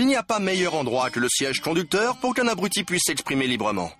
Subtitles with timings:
[0.00, 3.46] Il n'y a pas meilleur endroit que le siège conducteur pour qu'un abruti puisse s'exprimer
[3.46, 3.92] librement.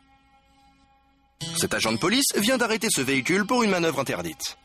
[1.59, 4.57] Cet agent de police vient d'arrêter ce véhicule pour une manœuvre interdite.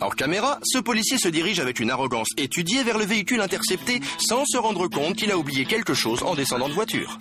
[0.00, 4.44] Hors caméra, ce policier se dirige avec une arrogance étudiée vers le véhicule intercepté sans
[4.44, 7.16] se rendre compte qu'il a oublié quelque chose en descendant de voiture.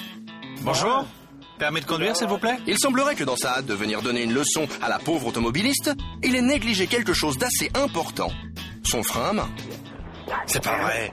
[0.62, 1.06] Bonjour.
[1.60, 4.24] Permis de conduire, s'il vous plaît Il semblerait que dans sa hâte de venir donner
[4.24, 5.92] une leçon à la pauvre automobiliste,
[6.24, 8.32] il ait négligé quelque chose d'assez important.
[9.04, 9.50] Frein à main.
[10.46, 11.12] C'est pas vrai.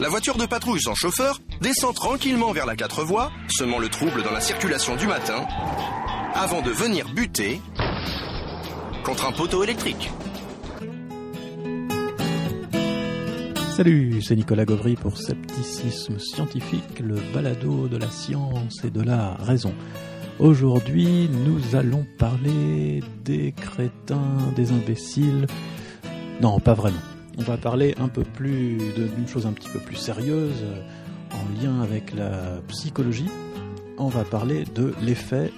[0.00, 4.22] La voiture de patrouille sans chauffeur descend tranquillement vers la quatre voies, semant le trouble
[4.22, 5.46] dans la circulation du matin,
[6.34, 7.60] avant de venir buter
[9.04, 10.10] contre un poteau électrique.
[13.76, 19.34] Salut, c'est Nicolas Gauvry pour Scepticisme Scientifique, le balado de la science et de la
[19.34, 19.74] raison.
[20.38, 25.46] Aujourd'hui, nous allons parler des crétins, des imbéciles.
[26.42, 26.98] Non, pas vraiment.
[27.38, 30.82] On va parler un peu plus d'une chose un petit peu plus sérieuse euh,
[31.30, 33.30] en lien avec la psychologie.
[33.96, 35.52] On va parler de l'effet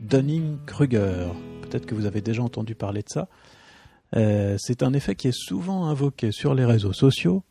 [0.00, 1.26] Dunning-Kruger.
[1.60, 3.28] Peut-être que vous avez déjà entendu parler de ça.
[4.16, 7.42] Euh, c'est un effet qui est souvent invoqué sur les réseaux sociaux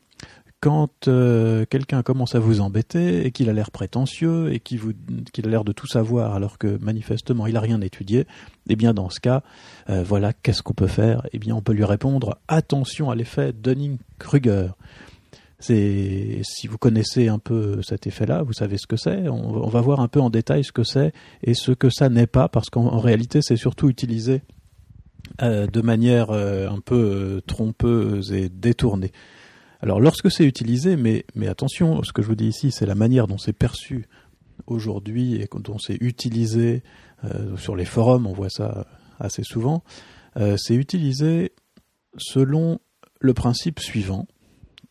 [0.62, 4.80] quand euh, quelqu'un commence à vous embêter et qu'il a l'air prétentieux et qu'il
[5.44, 8.28] a l'air de tout savoir alors que manifestement il n'a rien étudié,
[8.70, 9.42] eh bien dans ce cas,
[9.90, 11.24] euh, voilà, qu'est-ce qu'on peut faire?
[11.34, 14.70] Eh bien on peut lui répondre attention à l'effet Dunning-Kruger.
[15.60, 19.30] Si vous connaissez un peu cet effet-là, vous savez ce que c'est.
[19.30, 21.12] On, va voir un peu en détail ce que c'est
[21.44, 24.42] et ce que ça n'est pas, parce qu'en réalité c'est surtout utilisé
[25.42, 29.12] euh, de manière un peu trompeuse et détournée.
[29.82, 32.96] Alors lorsque c'est utilisé, mais, mais attention, ce que je vous dis ici, c'est la
[32.96, 34.06] manière dont c'est perçu
[34.68, 36.84] aujourd'hui et dont c'est utilisé
[37.58, 38.86] sur les forums, on voit ça
[39.20, 39.84] assez souvent,
[40.36, 41.52] c'est utilisé
[42.18, 42.80] selon
[43.20, 44.28] le principe suivant,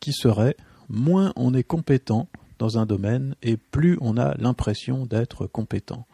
[0.01, 0.55] qui serait
[0.89, 2.27] moins on est compétent
[2.59, 6.05] dans un domaine et plus on a l'impression d'être compétent.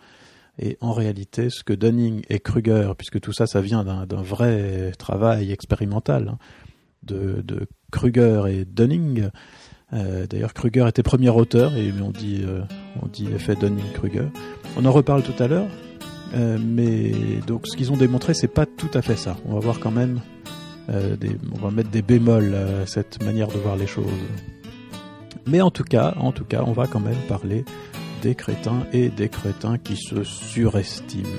[0.59, 4.91] Et en réalité, ce que Dunning et Kruger, puisque tout ça, ça vient d'un vrai
[4.97, 6.37] travail expérimental hein,
[7.03, 7.43] de,
[7.91, 9.29] Kruger et Dunning.
[9.93, 12.61] Euh, D'ailleurs, Kruger était premier auteur et on dit, euh,
[13.01, 13.27] on dit
[13.59, 14.27] Dunning-Kruger.
[14.75, 15.67] On en reparle tout à l'heure,
[16.35, 17.11] euh, mais
[17.47, 19.37] donc ce qu'ils ont démontré, c'est pas tout à fait ça.
[19.45, 20.21] On va voir quand même,
[20.89, 21.15] euh,
[21.53, 24.05] on va mettre des bémols à cette manière de voir les choses.
[25.45, 27.63] Mais en tout cas, on va quand même parler
[28.21, 31.29] des crétins et des crétins qui se surestiment.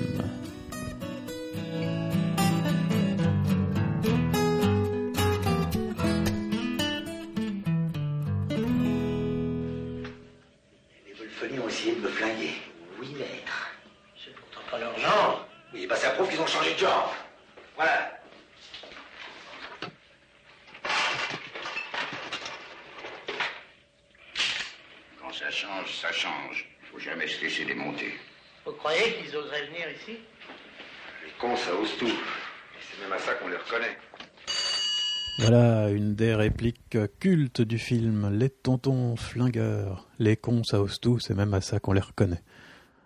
[37.19, 40.07] Cultes du film Les tontons flingueurs.
[40.19, 42.43] Les cons, ça ose tout, c'est même à ça qu'on les reconnaît.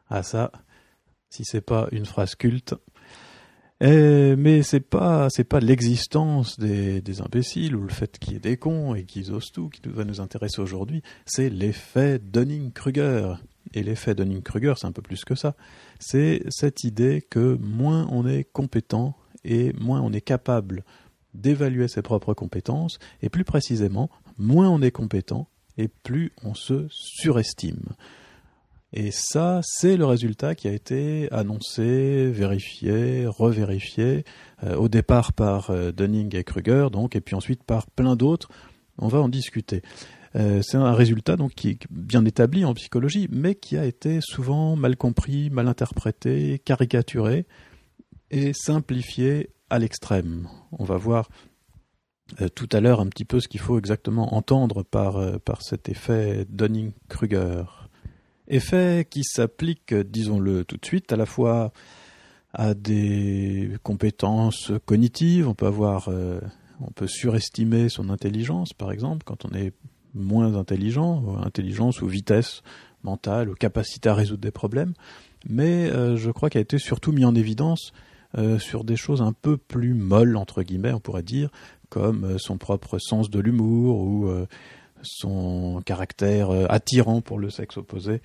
[0.09, 0.51] À ça,
[1.29, 2.75] si c'est pas une phrase culte.
[3.81, 8.39] Mais c'est pas c'est pas l'existence des, des imbéciles ou le fait qu'il y ait
[8.39, 11.01] des cons et qu'ils osent tout qui va nous intéresser aujourd'hui.
[11.25, 13.35] C'est l'effet Dunning-Kruger.
[13.73, 15.55] Et l'effet Dunning-Kruger, c'est un peu plus que ça.
[15.99, 20.83] C'est cette idée que moins on est compétent et moins on est capable
[21.33, 26.85] d'évaluer ses propres compétences, et plus précisément, moins on est compétent et plus on se
[26.89, 27.94] surestime.
[28.95, 34.23] Et ça, c'est le résultat qui a été annoncé, vérifié, revérifié,
[34.63, 38.50] euh, au départ par euh, Dunning et Kruger, donc, et puis ensuite par plein d'autres.
[39.00, 39.81] On va en discuter.
[40.35, 44.19] Euh, c'est un résultat donc qui est bien établi en psychologie, mais qui a été
[44.21, 47.47] souvent mal compris, mal interprété, caricaturé
[48.29, 50.47] et simplifié à l'extrême.
[50.71, 51.29] On va voir
[52.41, 55.63] euh, tout à l'heure un petit peu ce qu'il faut exactement entendre par, euh, par
[55.63, 57.63] cet effet Dunning-Kruger.
[58.47, 61.73] Effet qui s'applique, disons-le tout de suite, à la fois
[62.53, 65.47] à des compétences cognitives.
[65.47, 66.39] On peut avoir, euh,
[66.79, 69.73] on peut surestimer son intelligence, par exemple, quand on est
[70.13, 72.61] moins intelligent, intelligence ou vitesse
[73.01, 74.93] mentale, ou capacité à résoudre des problèmes.
[75.49, 77.91] Mais je crois qu'il a été surtout mis en évidence
[78.38, 81.50] euh, sur des choses un peu plus molles, entre guillemets, on pourrait dire,
[81.89, 84.47] comme euh, son propre sens de l'humour ou euh,
[85.03, 88.21] son caractère attirant pour le sexe opposé,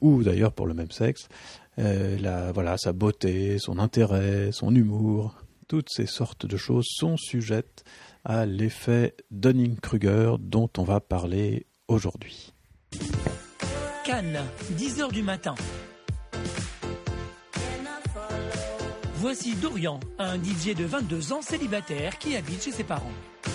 [0.00, 1.28] ou d'ailleurs pour le même sexe,
[1.76, 5.36] la, voilà, sa beauté, son intérêt, son humour,
[5.68, 7.84] toutes ces sortes de choses sont sujettes
[8.24, 12.54] à l'effet Dunning-Kruger dont on va parler aujourd'hui.
[14.04, 14.40] Cannes,
[14.78, 15.54] 10h du matin.
[19.24, 23.10] Voici Dorian, un DJ de 22 ans célibataire qui habite chez ses parents.
[23.46, 23.48] Oh,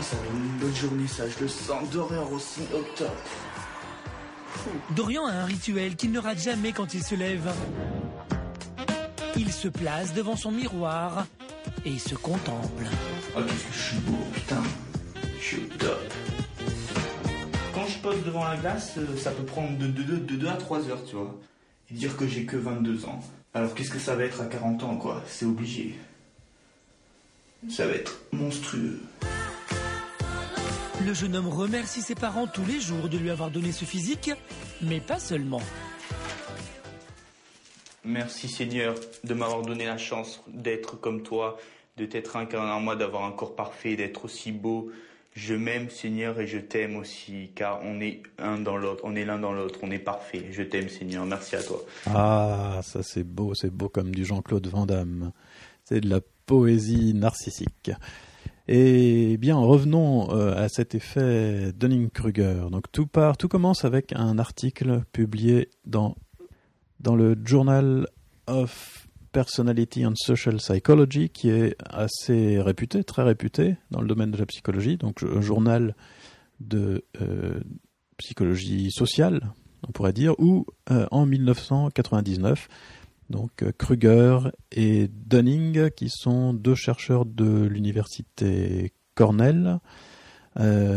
[0.00, 1.90] ça va être une bonne journée, ça, je le sens.
[1.90, 3.10] D'horreur aussi, au top.
[4.94, 7.52] Dorian a un rituel qu'il ne rate jamais quand il se lève.
[9.36, 11.26] Il se place devant son miroir
[11.84, 12.84] et se contemple.
[13.36, 14.62] Oh, qu'est-ce que je suis beau, putain.
[15.40, 16.12] Je suis au top.
[17.74, 21.04] Quand je pose devant la glace, euh, ça peut prendre de 2 à 3 heures,
[21.04, 21.36] tu vois.
[21.90, 23.20] Et dire que j'ai que 22 ans.
[23.54, 25.22] Alors qu'est-ce que ça va être à 40 ans, quoi?
[25.26, 25.94] C'est obligé.
[27.68, 29.00] Ça va être monstrueux.
[31.04, 34.30] Le jeune homme remercie ses parents tous les jours de lui avoir donné ce physique,
[34.82, 35.62] mais pas seulement.
[38.04, 38.94] Merci Seigneur
[39.24, 41.58] de m'avoir donné la chance d'être comme toi,
[41.96, 44.90] de t'être incarné en moi, d'avoir un corps parfait, d'être aussi beau.
[45.36, 49.26] Je m'aime Seigneur et je t'aime aussi, car on est un dans l'autre, on est
[49.26, 50.46] l'un dans l'autre, on est parfait.
[50.50, 51.84] Je t'aime Seigneur, merci à toi.
[52.06, 55.32] Ah, ça c'est beau, c'est beau comme du Jean-Claude Van Damme.
[55.84, 57.90] C'est de la poésie narcissique.
[58.66, 62.68] Et bien, revenons euh, à cet effet Dunning-Kruger.
[62.70, 66.16] Donc tout part, commence avec un article publié dans
[66.98, 68.08] dans le Journal
[68.46, 69.05] of
[69.36, 74.46] Personality and Social Psychology, qui est assez réputé, très réputé dans le domaine de la
[74.46, 75.94] psychologie, donc un journal
[76.60, 77.60] de euh,
[78.16, 79.52] psychologie sociale,
[79.86, 82.66] on pourrait dire, où euh, en 1999,
[83.28, 84.38] donc euh, Kruger
[84.72, 89.80] et Dunning, qui sont deux chercheurs de l'université Cornell,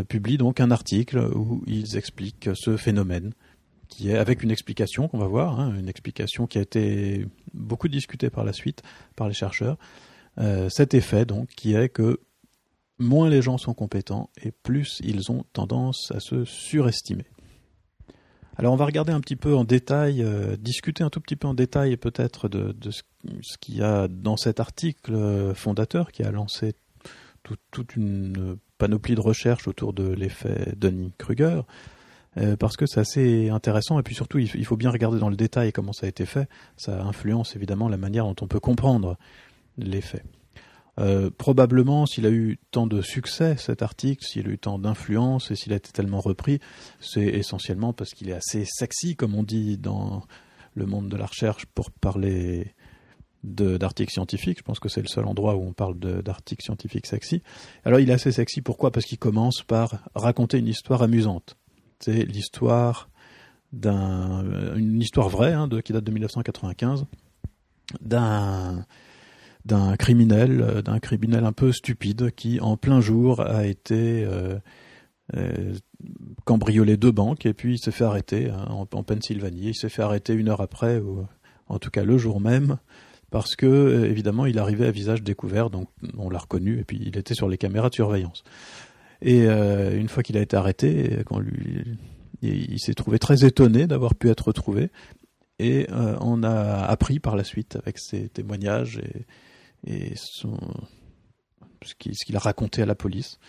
[0.08, 3.34] publient donc un article où ils expliquent ce phénomène
[3.90, 7.88] qui est avec une explication qu'on va voir, hein, une explication qui a été beaucoup
[7.88, 8.82] discutée par la suite
[9.16, 9.78] par les chercheurs.
[10.38, 12.22] Euh, cet effet donc qui est que
[13.00, 17.26] moins les gens sont compétents et plus ils ont tendance à se surestimer.
[18.56, 21.48] Alors on va regarder un petit peu en détail, euh, discuter un tout petit peu
[21.48, 23.02] en détail peut-être de, ce,
[23.60, 26.74] qu'il y a dans cet article fondateur qui a lancé
[27.72, 31.62] toute une panoplie de recherches autour de l'effet Dunning-Kruger.
[32.40, 35.36] Euh, parce que c'est assez intéressant et puis surtout il faut bien regarder dans le
[35.36, 36.48] détail comment ça a été fait.
[36.78, 39.18] Ça influence évidemment la manière dont on peut comprendre
[39.78, 40.24] l'effet.
[41.00, 45.50] Euh, probablement, s'il a eu tant de succès cet article, s'il a eu tant d'influence
[45.52, 46.60] et s'il a été tellement repris,
[47.00, 50.24] c'est essentiellement parce qu'il est assez sexy, comme on dit dans
[50.74, 52.74] le monde de la recherche, pour parler
[53.44, 54.58] d'articles scientifiques.
[54.58, 57.42] Je pense que c'est le seul endroit où on parle d'articles scientifiques sexy.
[57.86, 58.92] Alors il est assez sexy, pourquoi?
[58.92, 61.56] Parce qu'il commence par raconter une histoire amusante
[62.00, 63.10] c'est l'histoire
[63.74, 67.06] d'un, une histoire vraie hein, qui date de 1995,
[68.02, 68.86] d'un
[69.66, 74.58] d'un criminel, d'un criminel un peu stupide qui, en plein jour, a été euh,
[75.36, 75.76] euh,
[76.46, 79.68] cambriolé deux banques et puis il s'est fait arrêter hein, en, Pennsylvanie.
[79.68, 81.02] Il s'est fait arrêter une heure après,
[81.68, 82.78] en tout cas le jour même,
[83.30, 85.88] parce que euh, évidemment il arrivait à visage découvert, donc
[86.18, 88.44] on l'a reconnu et puis il était sur les caméras de surveillance.
[89.22, 91.98] Et euh, une fois qu'il a été arrêté, quand lui,
[92.42, 94.92] il, s'est trouvé très étonné d'avoir pu être retrouvé.
[95.60, 99.02] Et euh, on a appris par la suite, avec ses témoignages
[99.86, 100.58] et, son,
[101.84, 103.40] ce qu'il a raconté à la police,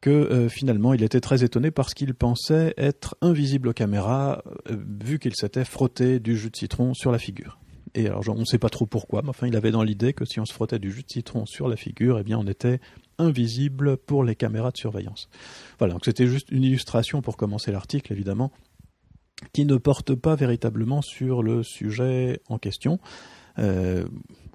[0.00, 5.18] que euh, finalement il était très étonné parce qu'il pensait être invisible aux caméras, vu
[5.18, 7.58] qu'il s'était frotté du jus de citron sur la figure.
[7.96, 10.24] Et alors on ne sait pas trop pourquoi, mais enfin il avait dans l'idée que
[10.24, 12.80] si on se frottait du jus de citron sur la figure, eh bien on était
[13.18, 15.28] invisible pour les caméras de surveillance.
[15.78, 18.52] Voilà, donc c'était juste une illustration pour commencer l'article, évidemment,
[19.52, 22.98] qui ne porte pas véritablement sur le sujet en question,
[23.58, 24.04] euh,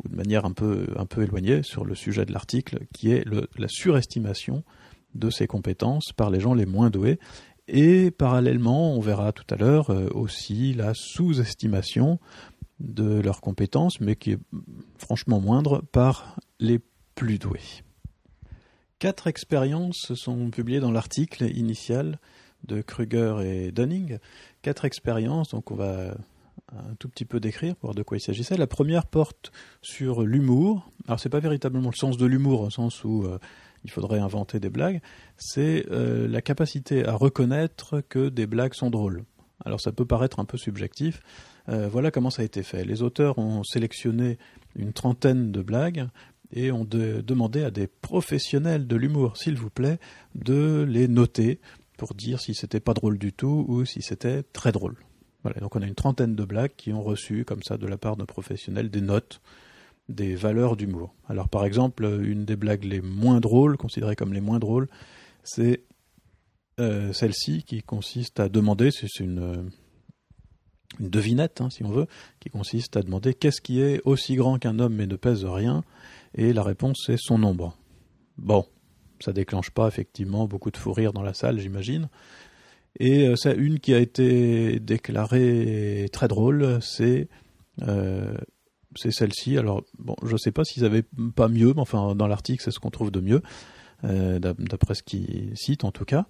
[0.03, 3.25] ou de manière un peu, un peu éloignée sur le sujet de l'article, qui est
[3.57, 4.63] la surestimation
[5.15, 7.19] de ces compétences par les gens les moins doués,
[7.67, 12.19] et parallèlement, on verra tout à l'heure euh, aussi la sous-estimation
[12.79, 14.39] de leurs compétences, mais qui est
[14.97, 16.79] franchement moindre par les
[17.13, 17.83] plus doués.
[18.99, 22.19] Quatre expériences sont publiées dans l'article initial
[22.67, 24.17] de Kruger et Dunning.
[24.61, 26.15] Quatre expériences, donc on va
[26.73, 28.57] un tout petit peu décrire voir de quoi il s'agissait.
[28.57, 30.91] La première porte sur l'humour.
[31.07, 33.39] Alors c'est pas véritablement le sens de l'humour au sens où euh,
[33.85, 35.01] il faudrait inventer des blagues,
[35.37, 39.23] c'est euh, la capacité à reconnaître que des blagues sont drôles.
[39.63, 41.21] Alors ça peut paraître un peu subjectif.
[41.69, 42.83] Euh, voilà comment ça a été fait.
[42.83, 44.37] Les auteurs ont sélectionné
[44.75, 46.07] une trentaine de blagues
[46.51, 49.99] et on demandait à des professionnels de l'humour, s'il vous plaît,
[50.35, 51.59] de les noter
[51.97, 54.95] pour dire si c'était pas drôle du tout ou si c'était très drôle.
[55.43, 57.97] Voilà, donc on a une trentaine de blagues qui ont reçu, comme ça, de la
[57.97, 59.41] part d'un professionnel, des notes,
[60.09, 61.13] des valeurs d'humour.
[61.27, 64.87] Alors par exemple, une des blagues les moins drôles, considérées comme les moins drôles,
[65.43, 65.83] c'est
[66.79, 69.69] euh, celle-ci qui consiste à demander, c'est une,
[70.99, 72.07] une devinette, hein, si on veut,
[72.39, 75.83] qui consiste à demander qu'est-ce qui est aussi grand qu'un homme mais ne pèse rien,
[76.35, 77.77] et la réponse c'est son nombre.
[78.37, 78.65] Bon,
[79.19, 82.09] ça déclenche pas effectivement beaucoup de fou rire dans la salle, j'imagine.
[82.99, 87.27] Et euh, une qui a été déclarée très drôle, c'est
[87.83, 88.33] euh,
[88.95, 89.57] celle-ci.
[89.57, 89.83] Alors
[90.23, 91.05] je sais pas s'ils avaient
[91.35, 93.41] pas mieux, mais enfin dans l'article c'est ce qu'on trouve de mieux,
[94.03, 96.25] euh, d'après ce qu'ils citent en tout cas.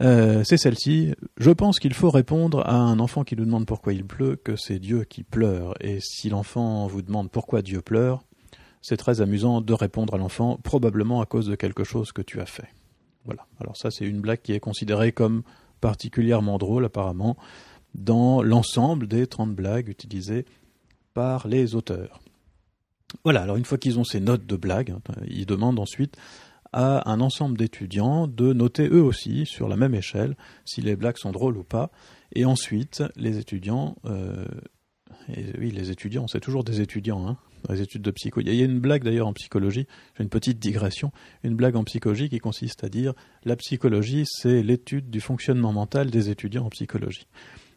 [0.00, 1.12] C'est celle-ci.
[1.38, 4.54] Je pense qu'il faut répondre à un enfant qui nous demande pourquoi il pleut que
[4.54, 5.74] c'est Dieu qui pleure.
[5.80, 8.22] Et si l'enfant vous demande pourquoi Dieu pleure,
[8.82, 12.40] c'est très amusant de répondre à l'enfant, probablement à cause de quelque chose que tu
[12.40, 12.68] as fait.
[13.24, 13.46] Voilà.
[13.60, 15.42] Alors ça, c'est une blague qui est considérée comme
[15.80, 17.36] particulièrement drôle, apparemment,
[17.94, 20.44] dans l'ensemble des 30 blagues utilisées
[21.14, 22.20] par les auteurs.
[23.24, 26.16] Voilà, alors une fois qu'ils ont ces notes de blagues, hein, ils demandent ensuite
[26.72, 31.16] à un ensemble d'étudiants de noter eux aussi, sur la même échelle, si les blagues
[31.16, 31.90] sont drôles ou pas.
[32.34, 34.44] Et ensuite, les étudiants, euh,
[35.28, 38.40] oui, les étudiants, c'est toujours des étudiants, hein, dans les études de psycho.
[38.40, 39.86] Il y a une blague d'ailleurs en psychologie,
[40.16, 41.12] j'ai une petite digression,
[41.44, 46.10] une blague en psychologie qui consiste à dire la psychologie, c'est l'étude du fonctionnement mental
[46.10, 47.26] des étudiants en psychologie.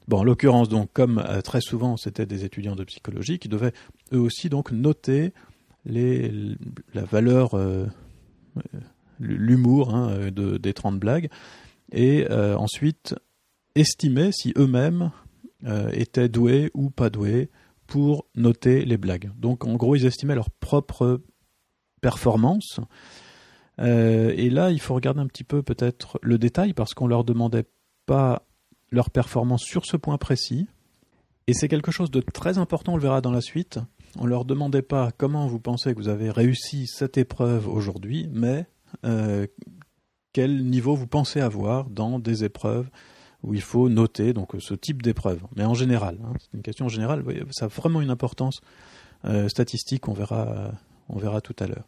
[0.07, 3.73] Bon, en l'occurrence, donc, comme euh, très souvent c'était des étudiants de psychologie qui devaient
[4.13, 5.33] eux aussi donc noter
[5.85, 6.31] les,
[6.93, 7.85] la valeur euh,
[9.19, 11.29] l'humour hein, de, des 30 blagues,
[11.91, 13.15] et euh, ensuite
[13.75, 15.11] estimer si eux-mêmes
[15.65, 17.49] euh, étaient doués ou pas doués
[17.91, 19.31] pour noter les blagues.
[19.37, 21.19] Donc en gros, ils estimaient leur propre
[21.99, 22.79] performance.
[23.79, 27.25] Euh, et là, il faut regarder un petit peu peut-être le détail parce qu'on leur
[27.25, 27.65] demandait
[28.05, 28.43] pas
[28.91, 30.67] leur performance sur ce point précis.
[31.47, 33.77] Et c'est quelque chose de très important, on le verra dans la suite.
[34.17, 38.67] On leur demandait pas comment vous pensez que vous avez réussi cette épreuve aujourd'hui, mais
[39.03, 39.47] euh,
[40.31, 42.89] quel niveau vous pensez avoir dans des épreuves
[43.43, 45.41] où il faut noter donc ce type d'épreuve.
[45.55, 48.61] Mais en général, hein, c'est une question générale, ça a vraiment une importance
[49.25, 50.71] euh, statistique, on verra,
[51.09, 51.87] on verra tout à l'heure.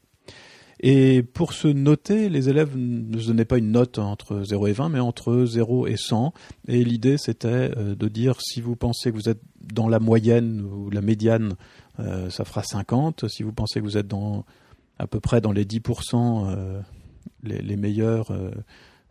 [0.80, 4.74] Et pour se noter, les élèves ne se donnaient pas une note entre 0 et
[4.74, 6.34] 20, mais entre 0 et 100.
[6.68, 10.62] Et l'idée, c'était euh, de dire si vous pensez que vous êtes dans la moyenne
[10.62, 11.54] ou la médiane,
[12.00, 13.30] euh, ça fera 50.
[13.30, 14.46] Si vous pensez que vous êtes dans
[15.00, 16.82] à peu près dans les 10% euh,
[17.44, 18.52] les, meilleurs, euh,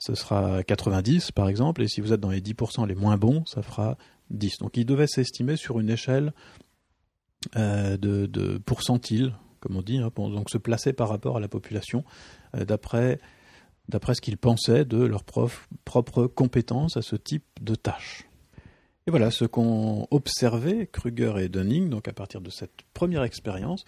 [0.02, 3.44] ce sera 90 par exemple, et si vous êtes dans les 10% les moins bons,
[3.46, 3.96] ça fera
[4.30, 4.58] 10.
[4.58, 6.32] Donc il devait s'estimer sur une échelle
[7.54, 11.46] euh, de, de pourcentile, comme on dit, hein, donc se placer par rapport à la
[11.46, 12.04] population,
[12.56, 13.20] euh, d'après
[13.88, 18.28] d'après ce qu'ils pensaient de leurs propres compétences à ce type de tâches.
[19.08, 23.84] Et voilà ce qu'ont observé Kruger et Dunning, donc à partir de cette première expérience,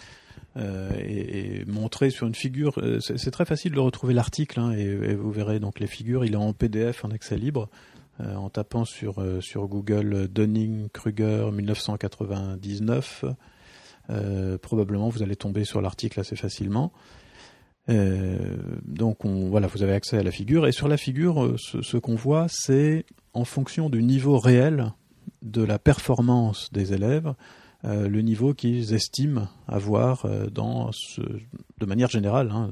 [0.57, 2.75] euh, et, et, montré sur une figure.
[2.79, 6.25] Euh, c'est très facile de retrouver l'article, hein, et, et, vous verrez donc les figures.
[6.25, 7.69] Il est en PDF, en accès libre,
[8.21, 13.25] euh, en tapant sur euh, sur Google Dunning Kruger 1999.
[14.63, 16.93] probablement, vous allez tomber sur l'article assez facilement.
[17.89, 21.97] donc on, voilà, vous avez accès à la figure et sur la figure, ce, ce
[21.99, 24.93] qu'on voit, c'est en fonction du niveau réel
[25.45, 27.33] de la performance des élèves,
[27.85, 32.71] euh, le niveau qu'ils estiment avoir euh, de manière générale hein,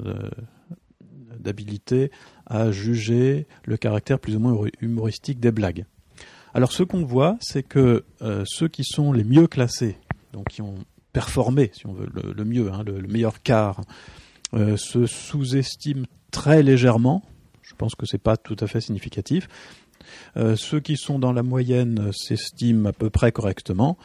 [1.38, 2.10] d'habilité
[2.46, 5.84] à juger le caractère plus ou moins humoristique des blagues.
[6.54, 9.96] Alors ce qu'on voit, c'est que euh, ceux qui sont les mieux classés,
[10.32, 10.74] donc qui ont
[11.12, 13.80] performé, si on veut, le, mieux, hein, le, le, meilleur quart,
[14.54, 17.22] euh, se sous-estiment très légèrement.
[17.62, 19.48] Je pense que c'est pas tout à fait significatif.
[20.36, 23.98] Euh, ceux qui sont dans la moyenne s'estiment à peu près correctement,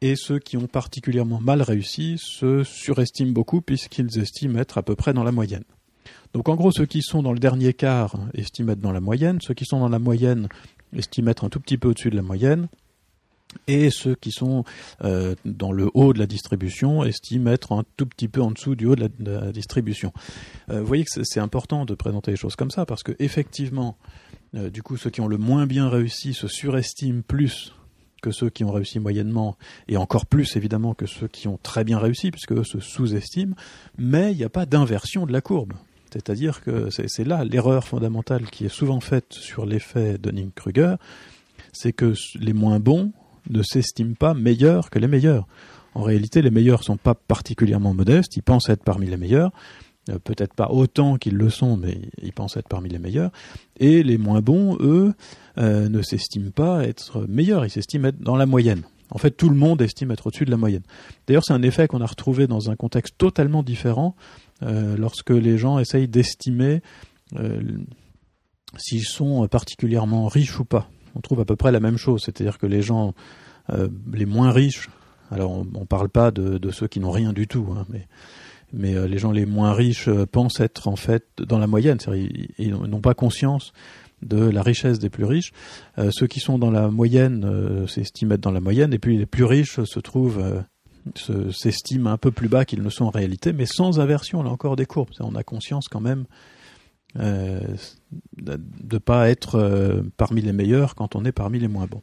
[0.00, 4.94] et ceux qui ont particulièrement mal réussi se surestiment beaucoup puisqu'ils estiment être à peu
[4.94, 5.64] près dans la moyenne.
[6.34, 9.38] Donc en gros, ceux qui sont dans le dernier quart estiment être dans la moyenne,
[9.40, 10.48] ceux qui sont dans la moyenne
[10.92, 12.68] estiment être un tout petit peu au-dessus de la moyenne,
[13.66, 14.64] et ceux qui sont
[15.04, 18.74] euh, dans le haut de la distribution estiment être un tout petit peu en dessous
[18.74, 19.08] du haut de la,
[19.46, 20.12] de distribution.
[20.70, 23.96] Euh, vous voyez que c'est important de présenter les choses comme ça parce que effectivement,
[24.54, 27.74] euh, du coup, ceux qui ont le moins bien réussi se surestiment plus
[28.22, 29.56] que ceux qui ont réussi moyennement,
[29.88, 33.54] et encore plus évidemment que ceux qui ont très bien réussi, puisque eux se sous-estiment,
[33.98, 35.74] mais il n'y a pas d'inversion de la courbe.
[36.12, 40.96] C'est-à-dire que c'est là l'erreur fondamentale qui est souvent faite sur l'effet Dunning-Kruger,
[41.72, 43.12] c'est que les moins bons
[43.50, 45.46] ne s'estiment pas meilleurs que les meilleurs.
[45.94, 49.50] En réalité, les meilleurs ne sont pas particulièrement modestes, ils pensent être parmi les meilleurs,
[50.10, 53.30] Euh, Peut-être pas autant qu'ils le sont, mais ils pensent être parmi les meilleurs.
[53.78, 55.14] Et les moins bons, eux,
[55.58, 58.82] euh, ne s'estiment pas être meilleurs, ils s'estiment être dans la moyenne.
[59.10, 60.82] En fait, tout le monde estime être au-dessus de la moyenne.
[61.26, 64.16] D'ailleurs, c'est un effet qu'on a retrouvé dans un contexte totalement différent
[64.62, 66.82] euh, lorsque les gens essayent d'estimer
[68.78, 70.88] s'ils sont particulièrement riches ou pas.
[71.16, 73.14] On trouve à peu près la même chose, c'est-à-dire que les gens
[73.70, 74.88] euh, les moins riches,
[75.30, 77.84] alors on ne parle pas de, ceux qui n'ont rien du tout, hein,
[78.72, 81.98] mais, euh, les gens les moins riches euh, pensent être en fait dans la moyenne,
[81.98, 83.72] c'est-à-dire ils, n'ont pas conscience
[84.22, 85.52] de la richesse des plus riches.
[86.10, 89.44] Ceux qui sont dans la moyenne s'estiment être dans la moyenne, et puis les plus
[89.44, 90.64] riches se trouvent
[91.14, 94.48] se- s'estiment un peu plus bas qu'ils ne sont en réalité, mais sans inversion, là
[94.48, 95.10] encore des courbes.
[95.20, 96.24] On a conscience quand même
[97.18, 97.60] euh,
[98.36, 98.58] de
[98.92, 102.02] ne pas être euh, parmi les meilleurs quand on est parmi les moins bons.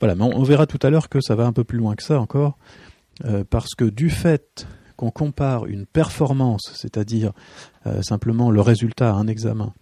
[0.00, 2.02] Voilà, mais on, verra tout à l'heure que ça va un peu plus loin que
[2.02, 2.56] ça encore,
[3.24, 4.66] euh, parce que du fait
[4.96, 7.32] qu'on compare une performance, c'est-à-dire
[7.86, 9.74] euh, simplement le résultat à un examen,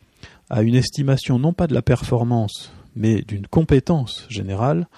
[0.49, 4.89] à une estimation non pas de la performance, mais d'une compétence générale,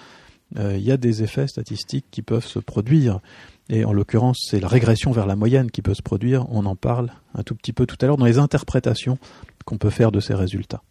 [0.55, 3.19] il y a des effets statistiques qui peuvent se produire.
[3.69, 6.45] Et en l'occurrence, c'est la régression vers la moyenne qui peut se produire.
[6.49, 9.19] On en parle un tout petit peu tout à l'heure dans les interprétations
[9.65, 10.81] qu'on peut faire de ces résultats.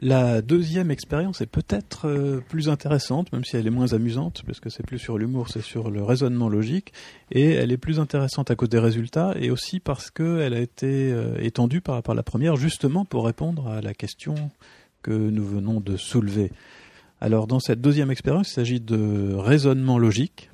[0.00, 4.58] La deuxième expérience est peut-être euh, plus intéressante, même si elle est moins amusante, parce
[4.58, 6.92] que c'est plus sur l'humour, c'est sur le raisonnement logique,
[7.30, 11.12] et elle est plus intéressante à cause des résultats, et aussi parce qu'elle a été
[11.12, 14.34] euh, étendue par rapport à la première, justement pour répondre à la question
[15.02, 16.50] que nous venons de soulever.
[17.20, 20.50] Alors dans cette deuxième expérience, il s'agit de raisonnement logique,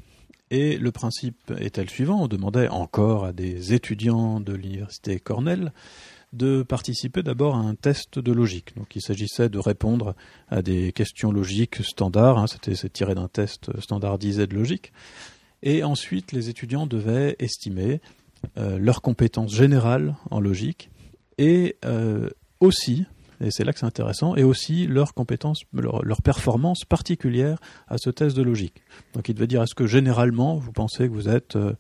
[0.51, 5.73] et le principe était le suivant, on demandait encore à des étudiants de l'université Cornell
[6.33, 8.77] de participer d'abord à un test de logique.
[8.77, 10.15] Donc il s'agissait de répondre
[10.49, 14.93] à des questions logiques standards, hein, c'était tiré d'un test standardisé de logique.
[15.63, 18.01] Et ensuite, les étudiants devaient estimer
[18.57, 20.91] euh, leurs compétences générales en logique
[21.37, 22.31] et euh,
[22.61, 23.07] aussi,
[23.41, 28.11] et c'est là que c'est intéressant, et aussi leurs compétences, leur, performance particulière à ce
[28.11, 28.83] test de logique.
[29.15, 31.73] Donc il devait dire est-ce que généralement vous pensez que vous êtes euh,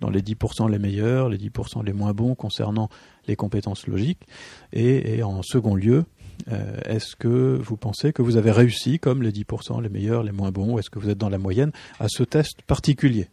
[0.00, 2.90] dans les 10% les meilleurs, les 10% les moins bons concernant
[3.26, 4.26] les compétences logiques?
[4.72, 6.04] Et, en second lieu,
[6.52, 10.32] euh, est-ce que vous pensez que vous avez réussi comme les 10% les meilleurs, les
[10.32, 13.28] moins bons, ou est-ce que vous êtes dans la moyenne à ce test particulier?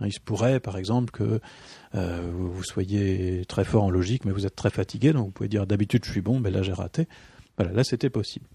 [0.00, 1.40] Hein, Il se pourrait par exemple que
[1.94, 5.48] euh, vous soyez très fort en logique mais vous êtes très fatigué, donc vous pouvez
[5.48, 7.08] dire d'habitude je suis bon, mais là j'ai raté.
[7.56, 8.46] Voilà, là c'était possible.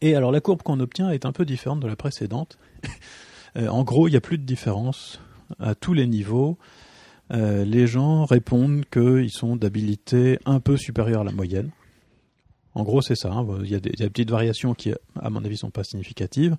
[0.00, 2.58] Et alors la courbe qu'on obtient est un peu différente de la précédente.
[3.56, 5.20] Euh, en gros, il n'y a plus de différence
[5.58, 6.56] à tous les niveaux.
[7.32, 11.70] Euh, les gens répondent qu'ils sont d'habilité un peu supérieure à la moyenne.
[12.74, 13.32] En gros, c'est ça.
[13.32, 13.44] hein.
[13.64, 16.56] Il y, a des, petites variations qui, à mon avis, sont pas significatives.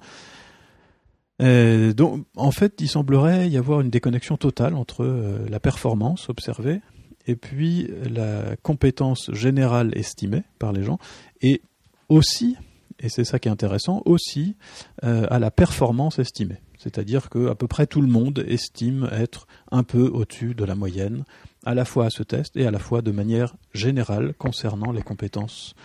[1.41, 5.05] Euh, donc, en fait, il semblerait y avoir une déconnexion totale entre
[5.49, 6.81] la performance observée
[7.27, 10.99] et puis la compétence générale estimée par les gens,
[11.41, 11.61] et
[12.09, 12.55] aussi,
[12.99, 14.55] et c'est ça qui est intéressant, aussi
[15.03, 16.57] euh, à la performance estimée.
[16.77, 20.75] C'est-à-dire que à peu près tout le monde estime être un peu au-dessus de la
[20.75, 21.23] moyenne,
[21.63, 25.03] à la fois à ce test et à la fois de manière générale concernant les
[25.03, 25.75] compétences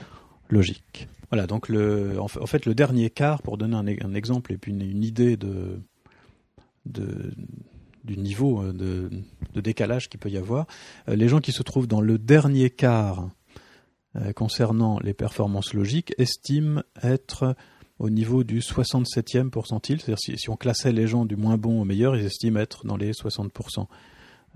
[0.49, 1.09] logiques.
[1.31, 4.14] Voilà, donc le, en, fa- en fait le dernier quart, pour donner un, e- un
[4.14, 5.81] exemple et puis une, une idée de,
[6.87, 7.35] de,
[8.07, 10.66] du niveau euh, de, décalage qu'il peut y avoir,
[11.09, 13.29] euh, les gens qui se trouvent dans le dernier quart
[14.16, 17.55] euh, concernant les performances logiques estiment être
[17.99, 21.85] au niveau du 67e pourcentile, c'est-à-dire si, on classait les gens du moins bon au
[21.85, 23.87] meilleur, ils estiment être dans les 60%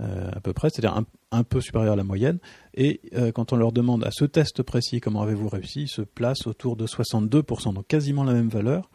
[0.00, 2.38] euh, à peu près, c'est-à-dire un, peu supérieur à la moyenne.
[2.74, 3.00] Et
[3.34, 6.76] quand on leur demande à ce test précis comment avez-vous réussi, ils se placent autour
[6.76, 8.90] de 62%, donc quasiment la même valeur.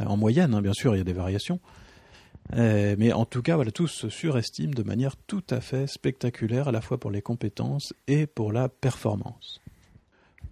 [0.00, 1.60] Euh, En moyenne, hein, bien sûr, il y a des variations.
[2.52, 6.68] Euh, mais en tout cas, voilà, tous se surestiment de manière tout à fait spectaculaire,
[6.68, 9.60] à la fois pour les compétences et pour la performance.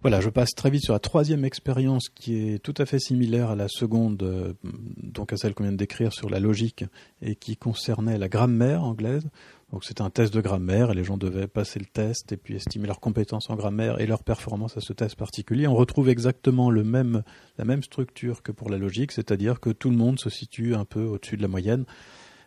[0.01, 3.51] Voilà, je passe très vite sur la troisième expérience qui est tout à fait similaire
[3.51, 6.85] à la seconde, euh, donc à celle qu'on vient de décrire sur la logique
[7.21, 9.29] et qui concernait la grammaire anglaise.
[9.73, 12.55] Donc c'était un test de grammaire et les gens devaient passer le test et puis
[12.55, 15.67] estimer leurs compétences en grammaire et leur performance à ce test particulier.
[15.67, 20.21] On retrouve exactement la même structure que pour la logique, c'est-à-dire que tout le monde
[20.21, 21.87] se situe un peu au-dessus de la moyenne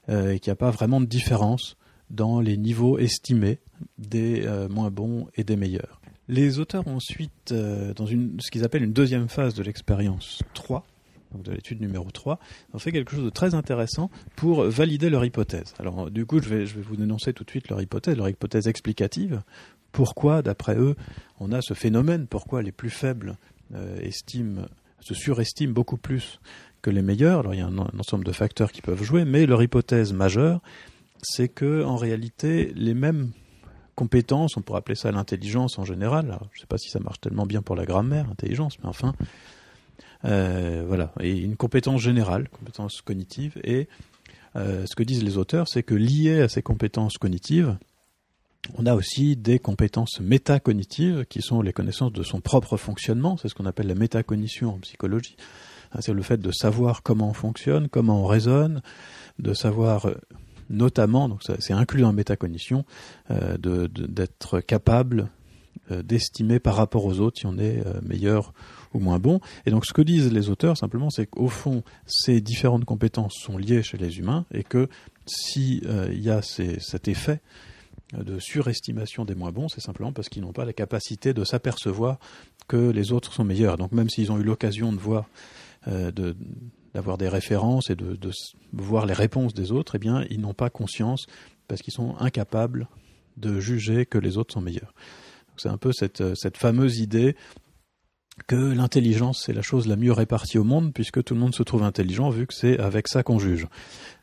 [0.09, 1.77] euh, et qu'il n'y a pas vraiment de différence
[2.11, 3.59] dans les niveaux estimés
[3.97, 6.01] des euh, moins bons et des meilleurs.
[6.27, 10.43] Les auteurs ont ensuite, euh, dans une, ce qu'ils appellent une deuxième phase de l'expérience
[10.53, 10.85] 3,
[11.33, 12.39] donc de l'étude numéro 3,
[12.73, 15.73] ont fait quelque chose de très intéressant pour valider leur hypothèse.
[15.79, 19.41] Alors du coup, je vais, vous dénoncer tout de suite leur hypothèse, leur hypothèse explicative.
[19.91, 20.95] Pourquoi, d'après eux,
[21.39, 22.27] on a ce phénomène?
[22.27, 23.37] Pourquoi les plus faibles
[23.73, 24.63] euh, estiment,
[24.99, 26.39] se surestiment beaucoup plus
[26.81, 27.39] que les meilleurs?
[27.39, 30.61] Alors il y a un, ensemble de facteurs qui peuvent jouer, mais leur hypothèse majeure,
[31.21, 33.31] c'est que en réalité, les mêmes
[33.95, 36.37] compétence, on pourrait appeler ça l'intelligence en général.
[36.51, 39.13] Je ne sais pas si ça marche tellement bien pour la grammaire, intelligence, mais enfin,
[39.21, 39.25] euh,
[40.23, 41.13] voilà.
[41.19, 43.59] Et une compétence générale, compétence cognitive.
[43.63, 43.87] Et
[44.55, 47.77] euh, ce que disent les auteurs, c'est que lié à ces compétences cognitives,
[48.77, 53.37] on a aussi des compétences métacognitives qui sont les connaissances de son propre fonctionnement.
[53.37, 55.35] C'est ce qu'on appelle la métacognition en psychologie.
[55.91, 58.81] Hein, c'est le fait de savoir comment on fonctionne, comment on raisonne,
[59.39, 60.15] de savoir euh,
[60.69, 62.85] notamment, donc c'est inclus dans la métacognition,
[63.29, 65.29] euh, d'être capable
[65.91, 68.53] euh, d'estimer par rapport aux autres si on est meilleur
[68.95, 69.39] ou moins bon.
[69.65, 73.57] Et donc ce que disent les auteurs simplement, c'est qu'au fond, ces différentes compétences sont
[73.57, 74.89] liées chez les humains et que
[75.25, 77.41] s'il il y a cet effet
[78.13, 82.19] de surestimation des moins bons, c'est simplement parce qu'ils n'ont pas la capacité de s'apercevoir
[82.67, 83.77] que les autres sont meilleurs.
[83.77, 85.25] Donc même s'ils ont eu l'occasion de voir
[85.87, 86.11] euh,
[86.93, 88.17] d'avoir des références et de,
[88.71, 91.27] voir les réponses des autres, eh bien, ils n'ont pas conscience
[91.67, 92.87] parce qu'ils sont incapables
[93.37, 94.93] de juger que les autres sont meilleurs.
[95.57, 97.35] C'est un peu cette, euh, cette fameuse idée
[98.47, 101.63] que l'intelligence c'est la chose la mieux répartie au monde puisque tout le monde se
[101.63, 103.67] trouve intelligent vu que c'est avec ça qu'on juge.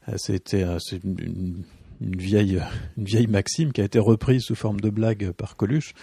[0.08, 0.64] Euh, c'était
[1.04, 1.64] une,
[2.00, 2.60] une, vieille,
[2.96, 5.94] une vieille maxime qui a été reprise sous forme de blague par Coluche.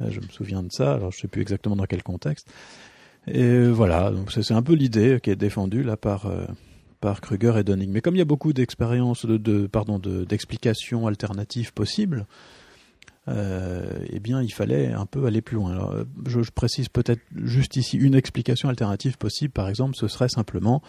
[0.00, 2.48] Je me souviens de ça, alors je sais plus exactement dans quel contexte.
[3.28, 6.44] Et voilà, donc c'est un peu l'idée qui est défendue là par euh,
[7.00, 7.90] par Kruger et Dunning.
[7.90, 12.26] Mais comme il y a beaucoup d'expériences, de, de, pardon, d'explications alternatives possibles,
[13.28, 16.04] euh, eh bien, il fallait un peu aller plus loin.
[16.26, 19.52] Je, je précise peut-être juste ici une explication alternative possible.
[19.52, 20.82] Par exemple, ce serait simplement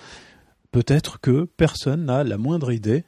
[0.72, 3.04] peut-être que personne n'a la moindre idée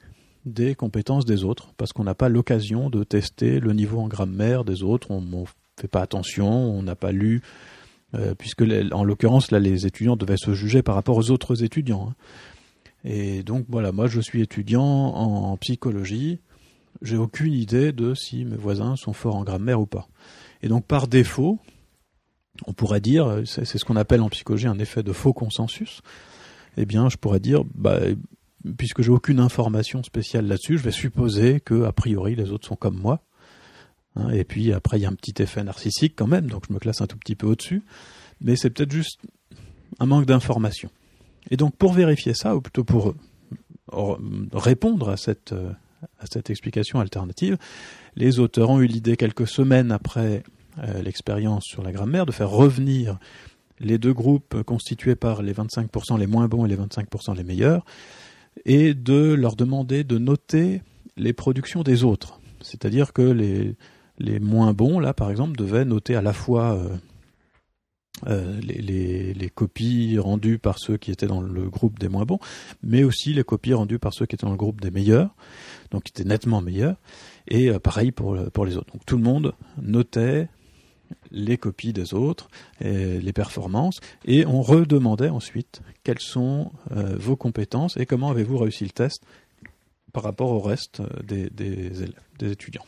[0.45, 4.63] des compétences des autres, parce qu'on n'a pas l'occasion de tester le niveau en grammaire
[4.63, 5.09] des autres.
[5.09, 5.43] On ne
[5.79, 7.41] fait pas attention, on n'a pas lu
[8.15, 12.09] euh, puisque en l'occurrence là les étudiants devaient se juger par rapport aux autres étudiants.
[12.11, 12.15] Hein.
[13.03, 16.39] Et donc voilà, moi je suis étudiant en psychologie,
[17.01, 20.07] j'ai aucune idée de si mes voisins sont forts en grammaire ou pas.
[20.61, 21.59] Et donc par défaut,
[22.65, 26.01] on pourrait dire, c'est ce qu'on appelle en psychologie un effet de faux consensus,
[26.77, 27.99] eh bien je pourrais dire, bah,
[28.77, 32.75] puisque j'ai aucune information spéciale là-dessus, je vais supposer que a priori les autres sont
[32.75, 33.21] comme moi.
[34.15, 36.73] Hein, et puis après, il y a un petit effet narcissique quand même, donc je
[36.73, 37.83] me classe un tout petit peu au-dessus.
[38.41, 39.19] Mais c'est peut-être juste
[39.99, 40.89] un manque d'information.
[41.51, 43.13] Et donc pour vérifier ça, ou plutôt pour
[43.93, 44.15] euh,
[44.53, 45.71] répondre à cette, euh,
[46.19, 47.57] à cette explication alternative,
[48.15, 50.43] les auteurs ont eu l'idée quelques semaines après
[50.79, 53.17] euh, l'expérience sur la grammaire de faire revenir
[53.79, 57.85] les deux groupes constitués par les 25% les moins bons et les 25% les meilleurs,
[58.65, 60.81] et de leur demander de noter
[61.17, 62.39] les productions des autres.
[62.61, 66.89] C'est-à-dire que les, moins bons, là, par exemple, devaient noter à la fois euh,
[68.27, 72.39] euh, les, copies rendues par ceux qui étaient dans le groupe des moins bons,
[72.83, 75.35] mais aussi les copies rendues par ceux qui étaient dans le groupe des meilleurs,
[75.91, 76.97] donc qui étaient nettement meilleurs,
[77.47, 78.91] et euh, pareil pour, pour les autres.
[78.93, 80.49] Donc tout le monde notait
[81.31, 82.49] les copies des autres,
[82.81, 88.89] les performances, et on redemandait ensuite quelles sont vos compétences et comment avez-vous réussi le
[88.89, 89.23] test
[90.13, 92.85] par rapport au reste des, des étudiants.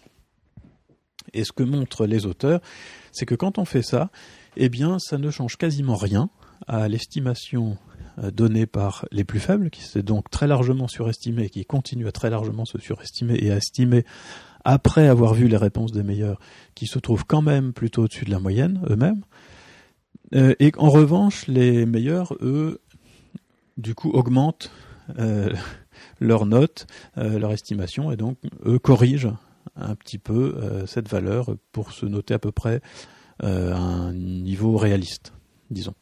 [1.34, 2.60] Et ce que montrent les auteurs,
[3.12, 4.10] c'est que quand on fait ça,
[4.58, 6.30] eh bien, ça ne change quasiment rien
[6.68, 7.78] à l'estimation
[8.20, 12.08] euh, donnée par les plus faibles, qui s'est donc très largement surestimé et qui continue
[12.08, 14.06] à très largement se surestimer et à estimer
[14.64, 16.40] après avoir vu les réponses des meilleurs,
[16.76, 19.22] qui se trouvent quand même plutôt au-dessus de la moyenne eux-mêmes.
[20.36, 22.82] Euh, et en revanche, les meilleurs, eux,
[23.78, 24.72] du coup, augmentent
[25.20, 25.54] euh,
[26.20, 29.38] leur note, leur estimation, et donc eux corrigent
[29.76, 32.82] un petit peu euh, cette valeur pour se noter à peu près
[33.44, 35.34] euh, un niveau réaliste,
[35.70, 35.94] disons.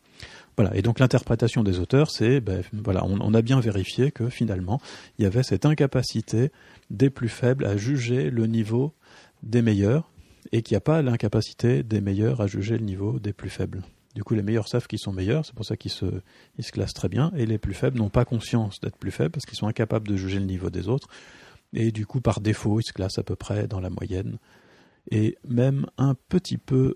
[0.58, 0.76] Voilà.
[0.76, 4.80] Et donc l'interprétation des auteurs, c'est, ben, voilà, on, a bien vérifié que finalement,
[5.18, 6.52] il y avait cette incapacité
[6.90, 8.94] des plus faibles à juger le niveau
[9.44, 10.10] des meilleurs,
[10.52, 13.82] et qu'il n'y a pas l'incapacité des meilleurs à juger le niveau des plus faibles.
[14.14, 16.06] Du coup, les meilleurs savent qu'ils sont meilleurs, c'est pour ça qu'ils se,
[16.58, 19.32] ils se classent très bien, et les plus faibles n'ont pas conscience d'être plus faibles
[19.32, 21.10] parce qu'ils sont incapables de juger le niveau des autres.
[21.74, 24.38] Et du coup, par défaut, il se classe à peu près dans la moyenne,
[25.12, 26.96] et même un petit peu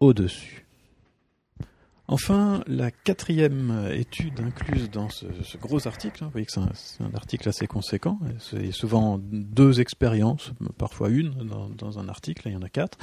[0.00, 0.66] au-dessus.
[2.08, 5.26] Enfin, la quatrième étude incluse dans ce,
[5.58, 10.50] gros article, hein, vous voyez que c'est un, article assez conséquent, c'est souvent deux expériences,
[10.76, 11.30] parfois une
[11.78, 12.98] dans, un article, il y en a quatre.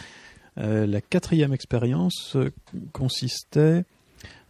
[0.58, 2.36] Euh, la quatrième expérience
[2.92, 3.86] consistait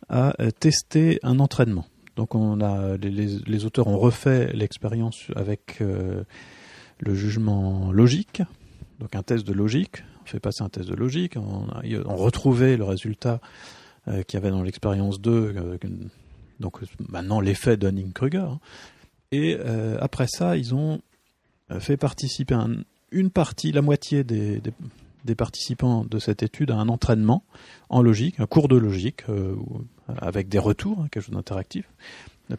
[0.09, 1.85] à tester un entraînement.
[2.15, 2.31] Donc
[2.99, 6.23] les, auteurs ont refait l'expérience avec euh,
[6.99, 8.41] le jugement logique,
[8.99, 10.03] donc un test de logique.
[10.27, 13.39] Fait passer un test de logique, on, retrouvait le résultat
[14.07, 15.77] euh, qu'il y avait dans l'expérience 2, euh,
[16.59, 18.37] donc maintenant l'effet Dunning-Kruger.
[18.39, 18.59] Hein.
[19.31, 19.57] Et
[19.99, 21.01] après ça, ils ont
[21.79, 22.77] fait participer un,
[23.11, 24.61] une partie, la moitié des,
[25.37, 27.43] participants de cette étude a un entraînement
[27.89, 29.55] en logique, un cours de logique, euh,
[30.17, 31.89] avec des retours, hein, quelque chose d'interactif,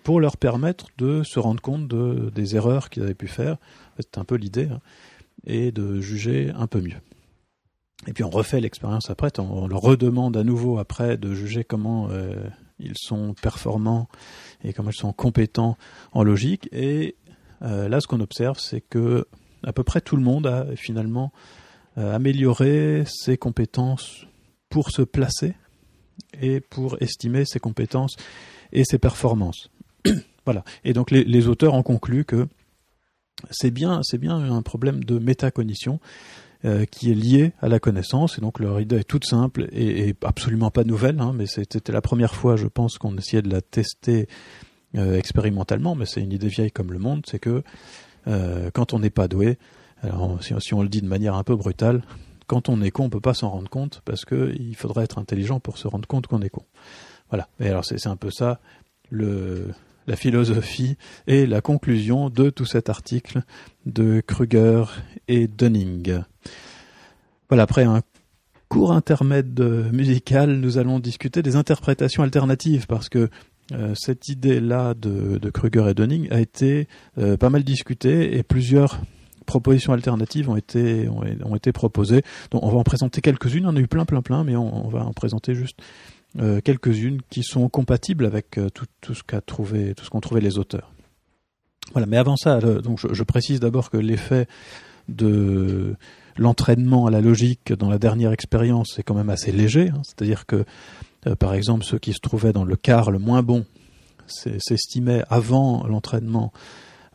[0.02, 3.57] pour leur permettre de se rendre compte de, des erreurs qu'ils avaient pu faire.
[3.98, 4.81] C'est un peu l'idée, hein,
[5.46, 7.00] et de juger un peu mieux.
[8.09, 12.09] Et puis on refait l'expérience après, on, leur redemande à nouveau après de juger comment
[12.11, 14.09] euh, ils sont performants
[14.64, 15.77] et comment ils sont compétents
[16.12, 16.71] en logique.
[16.73, 17.16] Et
[17.61, 19.27] euh, là, ce qu'on observe, c'est que
[19.62, 21.35] à peu près tout le monde a finalement
[21.99, 24.27] euh, amélioré ses compétences
[24.71, 25.55] pour se placer
[26.40, 28.16] et pour estimer ses compétences
[28.73, 29.68] et ses performances.
[30.47, 30.64] voilà.
[30.83, 32.49] Et donc les, les auteurs ont conclu que
[33.51, 36.01] c'est bien, c'est bien un problème de métacognition
[36.64, 38.38] euh, qui est lié à la connaissance.
[38.38, 41.92] Et donc leur idée est toute simple et, et absolument pas nouvelle, hein, mais c'était
[41.92, 44.29] la première fois, je pense, qu'on essayait de la tester
[44.97, 45.94] euh, expérimentalement.
[45.94, 47.62] Mais c'est une idée vieille comme le monde, c'est que
[48.27, 49.59] euh, quand on n'est pas doué,
[50.03, 52.03] alors si, si, on le dit de manière un peu brutale,
[52.47, 55.18] quand on est con, on peut pas s'en rendre compte parce que il faudrait être
[55.18, 56.64] intelligent pour se rendre compte qu'on est con.
[57.29, 57.49] Voilà.
[57.61, 58.61] Et alors c'est un peu ça
[59.11, 59.68] le
[60.09, 63.42] la philosophie et la conclusion de tout cet article
[63.87, 64.85] de Kruger
[65.29, 66.23] et Dunning.
[67.49, 68.01] Voilà, après un
[68.68, 69.61] court intermède
[69.92, 73.29] musical, nous allons discuter des interprétations alternatives parce que
[73.73, 78.42] euh, cette idée-là de, de, Kruger et Dunning a été euh, pas mal discutée et
[78.42, 79.03] plusieurs
[79.44, 82.23] propositions alternatives ont été, ont, été proposées.
[82.51, 84.88] Donc on va en présenter quelques-unes, on en a eu plein, plein, plein, mais on
[84.88, 85.81] va en présenter juste
[86.40, 90.40] euh, quelques-unes qui sont compatibles avec euh, tout, ce qu'a trouvé, tout ce qu'ont trouvé
[90.40, 90.92] les auteurs.
[91.92, 92.07] Voilà.
[92.07, 94.46] Mais avant ça, le, donc je, précise d'abord que l'effet
[95.09, 95.96] de
[96.37, 99.88] l'entraînement à la logique dans la dernière expérience est quand même assez léger.
[99.88, 100.64] Hein, C'est-à-dire que,
[101.27, 103.64] euh, par exemple, ceux qui se trouvaient dans le quart le moins bon
[104.27, 106.53] s'estimaient avant l'entraînement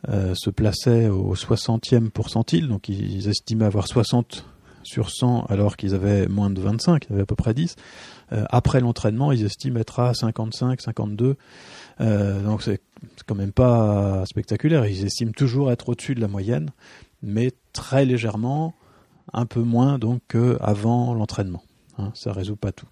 [0.08, 4.44] euh, se plaçaient au 60e pourcentile, donc ils estimaient avoir 60
[4.82, 7.76] sur 100 alors qu'ils avaient moins de 25, ils avaient à peu près 10.
[8.32, 11.36] Euh, après l'entraînement, ils estiment être à 55, 52.
[12.00, 12.80] Euh, donc c'est
[13.26, 14.86] quand même pas spectaculaire.
[14.86, 16.70] Ils estiment toujours être au-dessus de la moyenne,
[17.22, 18.74] mais très légèrement,
[19.32, 21.62] un peu moins donc qu'avant l'entraînement.
[21.98, 22.88] Hein, ça résout pas tout.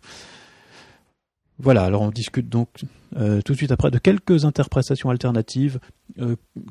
[1.59, 2.69] Voilà, alors on discute donc
[3.17, 5.79] euh, tout de suite après de quelques interprétations alternatives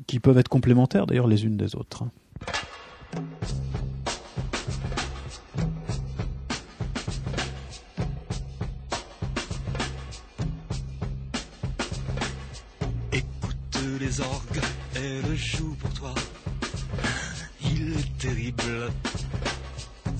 [0.06, 2.04] qui peuvent être complémentaires d'ailleurs les unes des autres.
[2.04, 2.10] Hein.
[14.20, 14.60] Orgues,
[14.94, 16.14] elle joue pour toi.
[17.62, 18.90] Il est terrible,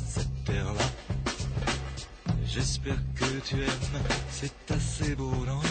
[0.09, 0.87] cette terre-là.
[2.47, 5.62] J'espère que tu aimes, c'est assez beau, non?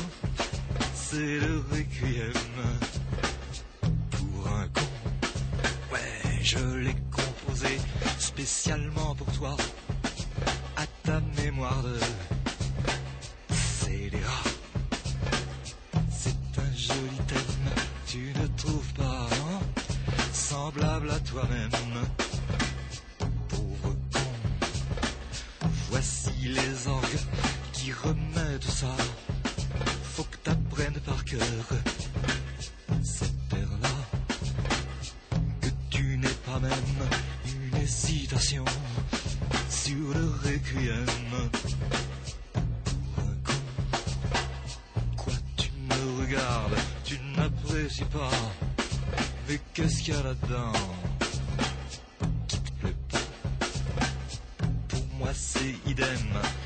[55.34, 56.08] C'est idem,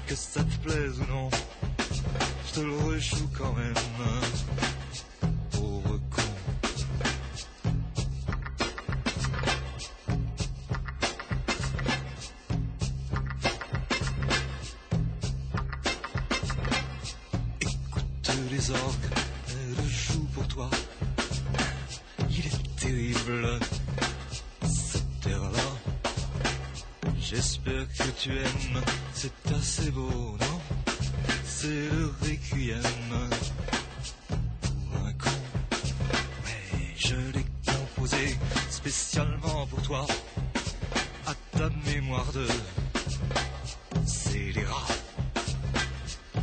[0.08, 1.30] que ça te plaise ou non.
[2.48, 3.74] Je te le rejoue quand même.
[29.14, 30.60] C'est assez beau, non?
[31.44, 32.82] C'est le requiem
[34.62, 35.30] pour un con.
[36.44, 38.38] Mais je l'ai composé
[38.70, 40.08] spécialement pour toi,
[41.28, 42.48] à ta mémoire de
[44.08, 44.88] scélérat.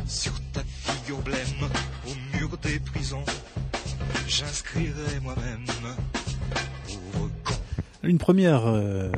[0.07, 1.69] Sur ta figure blême,
[2.07, 3.25] au mur des prisons,
[4.27, 5.65] j'inscrirai moi-même.
[8.05, 9.09] Une première euh,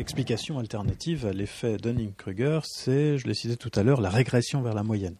[0.00, 4.74] explication alternative à l'effet Dunning-Kruger, c'est, je l'ai cité tout à l'heure, la régression vers
[4.74, 5.16] la moyenne.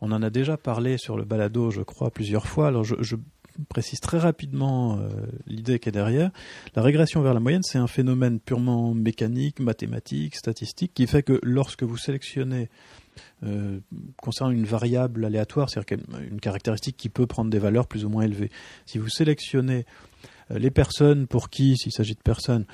[0.00, 2.68] On en a déjà parlé sur le balado, je crois, plusieurs fois.
[2.68, 3.16] Alors je,
[3.70, 5.08] précise très rapidement euh,
[5.46, 6.30] l'idée qui est derrière.
[6.74, 11.40] La régression vers la moyenne, c'est un phénomène purement mécanique, mathématique, statistique, qui fait que
[11.42, 12.68] lorsque vous sélectionnez
[13.44, 13.78] euh,
[14.18, 18.24] concernant une variable aléatoire, c'est-à-dire une caractéristique qui peut prendre des valeurs plus ou moins
[18.24, 18.50] élevées,
[18.84, 19.86] si vous sélectionnez
[20.50, 22.66] euh, les personnes pour qui, s'il s'agit de personnes,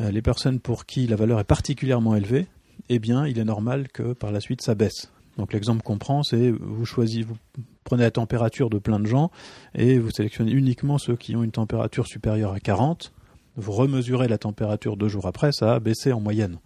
[0.00, 2.46] les personnes pour qui la valeur est particulièrement élevée,
[2.88, 5.10] eh bien, il est normal que par la suite ça baisse.
[5.36, 7.36] Donc l'exemple qu'on prend, c'est vous choisissez, vous
[7.84, 9.30] prenez la température de plein de gens
[9.74, 13.12] et vous sélectionnez uniquement ceux qui ont une température supérieure à 40.
[13.56, 16.58] Vous remesurez la température deux jours après, ça a baissé en moyenne.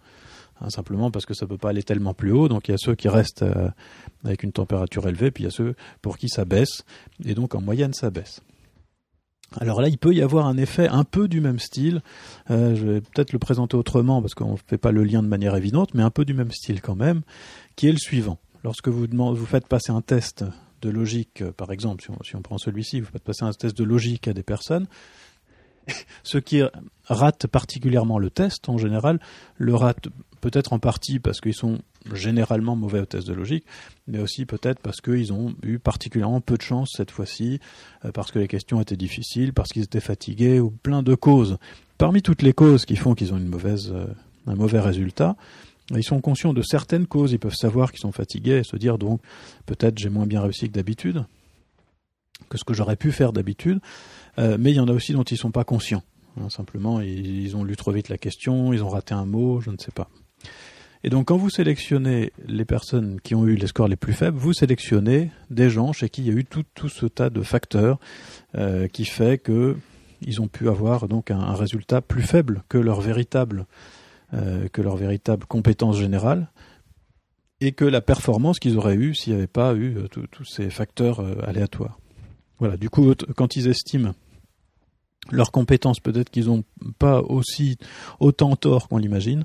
[0.61, 2.47] Hein, simplement parce que ça peut pas aller tellement plus haut.
[2.47, 3.69] Donc il y a ceux qui restent euh,
[4.23, 6.83] avec une température élevée, puis il y a ceux pour qui ça baisse,
[7.23, 8.41] et donc en moyenne ça baisse.
[9.59, 12.01] Alors là, il peut y avoir un effet un peu du même style.
[12.49, 15.27] Euh, je vais peut-être le présenter autrement parce qu'on ne fait pas le lien de
[15.27, 17.21] manière évidente, mais un peu du même style quand même,
[17.75, 18.39] qui est le suivant.
[18.63, 20.43] Lorsque vous, demandez, vous faites passer un test
[20.81, 23.51] de logique, euh, par exemple, si on, si on prend celui-ci, vous faites passer un
[23.51, 24.87] test de logique à des personnes,
[26.23, 26.61] ceux qui
[27.05, 29.19] ratent particulièrement le test, en général,
[29.57, 30.09] le ratent
[30.41, 31.79] peut-être en partie parce qu'ils sont
[32.13, 33.65] généralement mauvais au test de logique,
[34.07, 37.59] mais aussi peut-être parce qu'ils ont eu particulièrement peu de chance cette fois-ci,
[38.03, 41.57] euh, parce que les questions étaient difficiles, parce qu'ils étaient fatigués, ou plein de causes.
[41.97, 44.05] Parmi toutes les causes qui font qu'ils ont euh,
[44.47, 45.35] un mauvais résultat,
[45.91, 48.97] ils sont conscients de certaines causes, ils peuvent savoir qu'ils sont fatigués et se dire
[48.97, 49.21] donc
[49.65, 51.25] peut-être j'ai moins bien réussi que d'habitude,
[52.57, 53.79] ce que j'aurais pu faire d'habitude,
[54.37, 56.03] euh, mais il y en a aussi dont ils ne sont pas conscients.
[56.39, 59.71] Hein, simplement, ils ont lu trop vite la question, ils ont raté un mot, je
[59.71, 60.09] ne sais pas.
[61.05, 64.39] Et donc quand vous sélectionnez les personnes qui ont eu les scores les plus faibles,
[64.39, 67.43] vous sélectionnez des gens chez qui il y a eu tout, tout ce tas de
[67.43, 67.99] facteurs
[68.57, 69.77] euh, qui fait que
[70.21, 73.67] ils ont pu avoir donc un, résultat plus faible que leur véritable
[74.33, 76.49] euh, que leur véritable compétence générale
[77.61, 81.23] et que la performance qu'ils auraient eue s'il n'y avait pas eu tous ces facteurs
[81.47, 81.99] aléatoires.
[82.59, 84.13] Voilà, du coup, quand ils estiment
[85.31, 86.63] leurs compétences, peut-être qu'ils n'ont
[86.99, 87.77] pas aussi
[88.19, 89.43] autant tort qu'on l'imagine,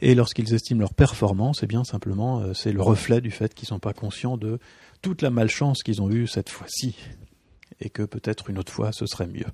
[0.00, 3.66] et lorsqu'ils estiment leur performance, eh bien simplement euh, c'est le reflet du fait qu'ils
[3.66, 4.58] ne sont pas conscients de
[5.00, 6.96] toute la malchance qu'ils ont eue cette fois-ci
[7.80, 9.46] et que peut-être une autre fois ce serait mieux.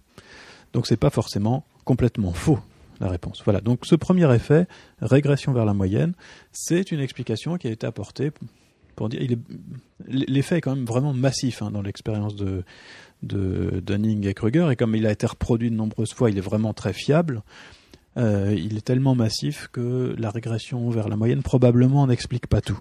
[0.72, 2.58] Donc c'est pas forcément complètement faux
[3.00, 3.42] la réponse.
[3.44, 3.60] Voilà.
[3.60, 4.66] Donc ce premier effet,
[5.00, 6.14] régression vers la moyenne,
[6.50, 8.32] c'est une explication qui a été apportée
[10.06, 12.64] l'effet est quand même vraiment massif hein, dans l'expérience de
[13.22, 16.74] Dunning et Kruger et comme il a été reproduit de nombreuses fois, il est vraiment
[16.74, 17.42] très fiable.
[18.16, 22.78] Euh, il est tellement massif que la régression vers la moyenne probablement n'explique pas tout.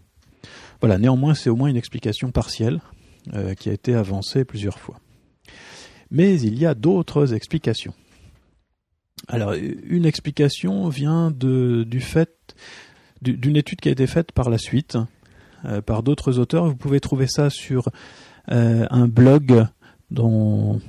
[0.80, 2.82] Voilà, néanmoins, c'est au moins une explication partielle
[3.34, 5.00] euh, qui a été avancée plusieurs fois.
[6.10, 7.94] Mais il y a d'autres explications.
[9.28, 12.56] Alors, une explication vient du fait
[13.22, 14.98] d'une étude qui a été faite par la suite
[15.86, 16.66] par d'autres auteurs.
[16.66, 17.90] Vous pouvez trouver ça sur
[18.48, 19.66] un blog
[20.12, 20.80] dont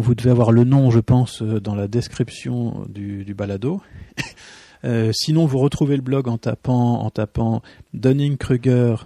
[0.00, 3.80] vous devez avoir le nom, je pense, euh, dans la description du, balado.
[4.84, 7.62] euh, sinon, vous retrouvez le blog en tapant, en tapant
[7.94, 8.96] Dunning-Kruger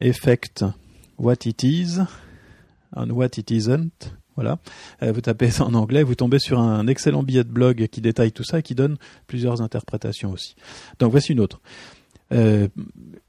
[0.00, 0.64] Effect
[1.18, 1.98] What It Is
[2.94, 4.12] and What It Isn't.
[4.36, 4.58] Voilà.
[5.02, 8.00] Euh, vous tapez ça en anglais, vous tombez sur un excellent billet de blog qui
[8.00, 8.96] détaille tout ça et qui donne
[9.26, 10.54] plusieurs interprétations aussi.
[11.00, 11.60] Donc voici une autre.
[12.32, 12.68] Euh,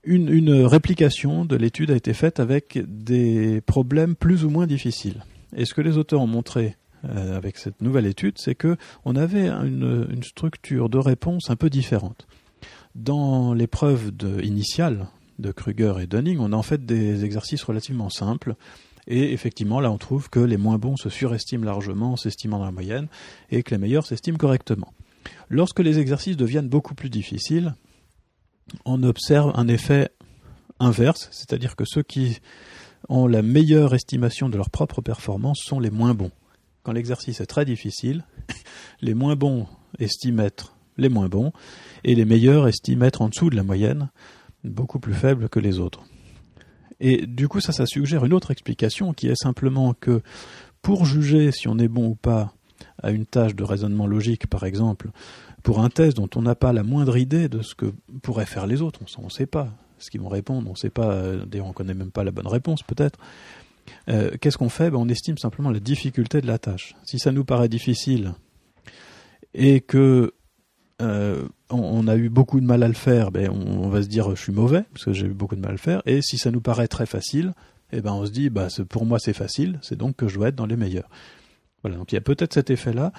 [0.04, 5.24] une, réplication de l'étude a été faite avec des problèmes plus ou moins difficiles.
[5.56, 9.16] Et ce que les auteurs ont montré euh, avec cette nouvelle étude, c'est que on
[9.16, 12.28] avait une, une, structure de réponse un peu différente.
[12.96, 14.12] Dans l'épreuve
[14.44, 15.08] initiale
[15.38, 18.56] de Kruger et Dunning, on a en fait des exercices relativement simples.
[19.08, 22.72] Et effectivement, là, on trouve que les moins bons se surestiment largement, s'estimant dans la
[22.72, 23.08] moyenne,
[23.50, 24.94] et que les meilleurs s'estiment correctement.
[25.50, 27.74] Lorsque les exercices deviennent beaucoup plus difficiles,
[28.86, 30.10] on observe un effet
[30.80, 32.40] inverse, c'est-à-dire que ceux qui
[33.08, 36.32] ont la meilleure estimation de leur propre performance sont les moins bons.
[36.84, 38.26] Quand l'exercice est très difficile,
[39.02, 39.68] les moins bons
[40.00, 41.52] estiment être les moins bons,
[42.04, 44.10] et les meilleurs estiment être en dessous de la moyenne,
[44.64, 46.04] beaucoup plus faible que les autres.
[47.00, 50.22] Et du coup, ça, ça suggère une autre explication qui est simplement que
[50.82, 52.54] pour juger si on est bon ou pas
[53.02, 55.10] à une tâche de raisonnement logique, par exemple,
[55.70, 58.66] pour un test dont on n'a pas la moindre idée de ce que pourraient faire
[58.66, 61.46] les autres, on ne sait pas ce qu'ils vont répondre, on ne sait pas, euh,
[61.62, 63.20] on ne connaît même pas la bonne réponse peut-être.
[64.10, 64.90] Euh, qu'est-ce qu'on fait?
[64.90, 66.96] Ben, On estime simplement la difficulté de la tâche.
[67.04, 68.34] Si ça nous paraît difficile
[69.54, 70.34] et que
[71.04, 74.36] euh, on, a eu beaucoup de mal à le faire, ben on, va se dire
[74.36, 76.02] je suis mauvais parce que j'ai eu beaucoup de mal à le faire.
[76.08, 77.54] Et si ça nous paraît très facile,
[77.92, 80.48] eh ben on se dit bah pour moi c'est facile, c'est donc que je dois
[80.48, 81.10] être dans les meilleurs.
[81.84, 83.14] Voilà, donc il y a peut-être cet effet-là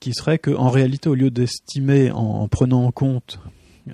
[0.00, 3.40] qui serait qu'en réalité, au lieu d'estimer en, prenant en compte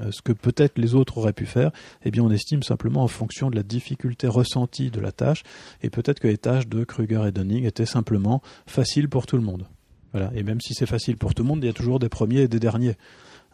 [0.01, 1.71] euh, ce que peut-être les autres auraient pu faire,
[2.05, 5.43] eh bien on estime simplement en fonction de la difficulté ressentie de la tâche,
[5.83, 9.43] et peut-être que les tâches de Kruger et Dunning étaient simplement faciles pour tout le
[9.43, 9.67] monde.
[10.13, 10.31] Voilà.
[10.35, 12.41] Et même si c'est facile pour tout le monde, il y a toujours des premiers
[12.41, 12.97] et des derniers.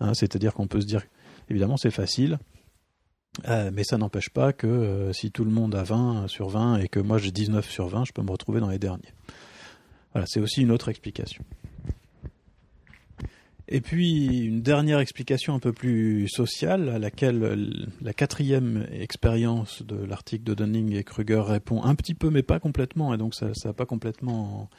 [0.00, 1.02] Hein, C'est-à-dire qu'on peut se dire,
[1.50, 2.38] évidemment c'est facile,
[3.48, 6.78] euh, mais ça n'empêche pas que euh, si tout le monde a 20 sur 20
[6.78, 9.12] et que moi j'ai 19 sur 20, je peux me retrouver dans les derniers.
[10.12, 11.44] Voilà, c'est aussi une autre explication.
[13.70, 17.66] Et puis une dernière explication un peu plus sociale, à laquelle euh,
[18.00, 22.60] la quatrième expérience de l'article de Dunning et Kruger répond un petit peu, mais pas
[22.60, 24.70] complètement, et donc ça, ça pas complètement,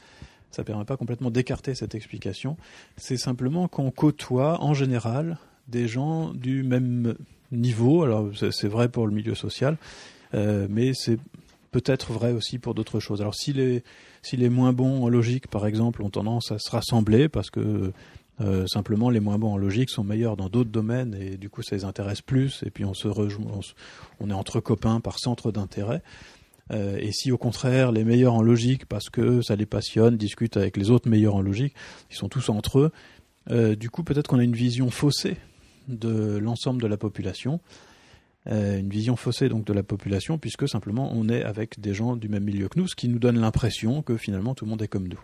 [0.50, 2.58] ça permet pas complètement d'écarter cette explication.
[2.98, 7.16] C'est simplement qu'on côtoie en général des gens du même
[7.52, 8.02] niveau.
[8.04, 9.78] Alors c'est vrai pour le milieu social,
[10.34, 11.20] euh, mais c'est
[11.70, 13.22] peut-être vrai aussi pour d'autres choses.
[13.22, 13.84] Alors si les
[14.22, 17.94] si les moins bons en logique, par exemple, ont tendance à se rassembler parce que
[18.42, 21.62] euh, simplement les moins bons en logique sont meilleurs dans d'autres domaines et du coup
[21.62, 23.60] ça les intéresse plus et puis on se rejoint,
[24.22, 26.02] on, est entre copains par centre d'intérêt.
[26.72, 30.56] Euh, et si au contraire les meilleurs en logique parce que ça les passionne discutent
[30.56, 31.74] avec les autres meilleurs en logique,
[32.12, 32.92] ils sont tous entre eux.
[33.52, 35.36] euh, du coup peut-être qu'on a une vision faussée
[35.90, 37.60] de l'ensemble de la population,
[38.50, 42.30] une vision faussée donc de la population puisque simplement on est avec des gens du
[42.30, 44.88] même milieu que nous, ce qui nous donne l'impression que finalement tout le monde est
[44.88, 45.20] comme nous.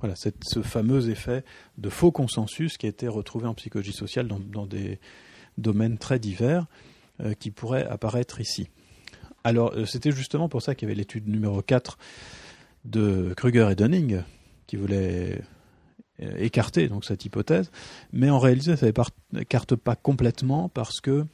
[0.00, 1.44] Voilà, c'est ce fameux effet
[1.76, 5.00] de faux consensus qui a été retrouvé en psychologie sociale dans, des
[5.56, 6.66] domaines très divers
[7.20, 8.68] euh, qui pourrait apparaître ici.
[9.42, 11.98] Alors, euh, c'était justement pour ça qu'il y avait l'étude numéro 4
[12.84, 14.22] de Kruger et Dunning
[14.68, 15.42] qui voulait
[16.22, 17.72] euh, écarter donc cette hypothèse,
[18.12, 18.86] mais en réalité, ça
[19.32, 21.26] n'écarte pas complètement parce que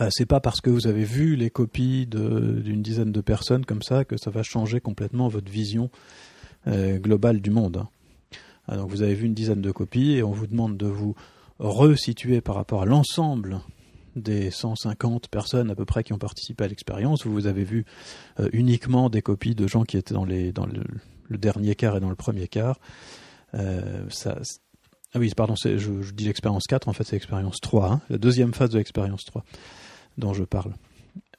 [0.00, 3.82] euh, c'est pas parce que vous avez vu les copies d'une dizaine de personnes comme
[3.82, 5.90] ça que ça va changer complètement votre vision
[6.66, 7.76] euh, globale du monde.
[7.76, 7.88] hein.
[8.66, 11.14] Ah, donc vous avez vu une dizaine de copies et on vous demande de vous
[11.58, 13.60] resituer par rapport à l'ensemble
[14.16, 17.26] des 150 personnes à peu près qui ont participé à l'expérience.
[17.26, 17.84] Vous avez vu
[18.40, 20.52] euh, uniquement des copies de gens qui étaient dans le,
[21.28, 22.78] le dernier quart et dans le premier quart.
[23.54, 24.38] Euh, ça,
[25.14, 28.52] ah oui, pardon, je, dis l'expérience 4, en fait c'est l'expérience 3, hein, la deuxième
[28.52, 29.44] phase de l'expérience 3
[30.18, 30.72] dont je parle.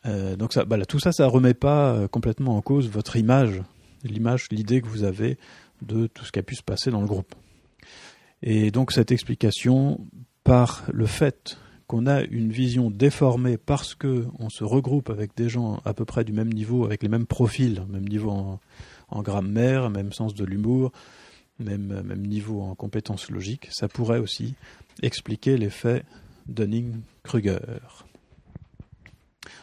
[0.05, 3.61] Euh, donc ça, bah tout ça, ça remet pas euh, complètement en cause votre image,
[4.03, 5.37] l'image, l'idée que vous avez
[5.81, 7.35] de tout ce qui a pu se passer dans le groupe.
[8.41, 9.99] Et donc cette explication,
[10.45, 11.57] par le fait
[11.87, 16.05] qu'on a une vision déformée parce que on se regroupe avec des gens à peu
[16.05, 18.31] près du même niveau, avec les mêmes profils, même niveau
[19.09, 20.91] en grammaire, même sens de l'humour,
[21.59, 24.55] même, même niveau en compétences logiques, ça pourrait aussi
[25.01, 26.03] expliquer l'effet
[26.47, 27.59] Dunning-Kruger.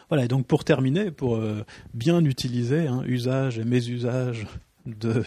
[0.09, 4.45] Voilà, et donc pour terminer, pour euh, bien utiliser hein, usage et mésusage
[4.85, 5.23] de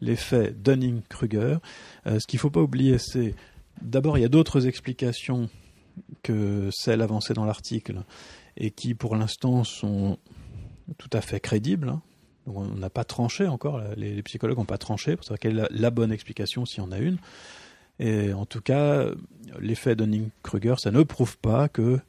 [0.00, 1.56] l'effet Dunning-Kruger,
[2.06, 3.34] euh, ce qu'il ne faut pas oublier, c'est
[3.82, 5.48] d'abord il y a d'autres explications
[6.22, 8.02] que celles avancées dans l'article
[8.56, 10.18] et qui pour l'instant sont
[10.98, 11.88] tout à fait crédibles.
[11.88, 12.02] hein.
[12.46, 15.68] Donc on n'a pas tranché encore, les, psychologues n'ont pas tranché pour savoir quelle est
[15.70, 17.18] la, bonne explication s'il y en a une.
[17.98, 19.06] Et en tout cas,
[19.60, 22.00] l'effet Dunning-Kruger, ça ne prouve pas que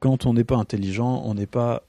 [0.00, 1.82] quand on n'est pas intelligent, on n'est pas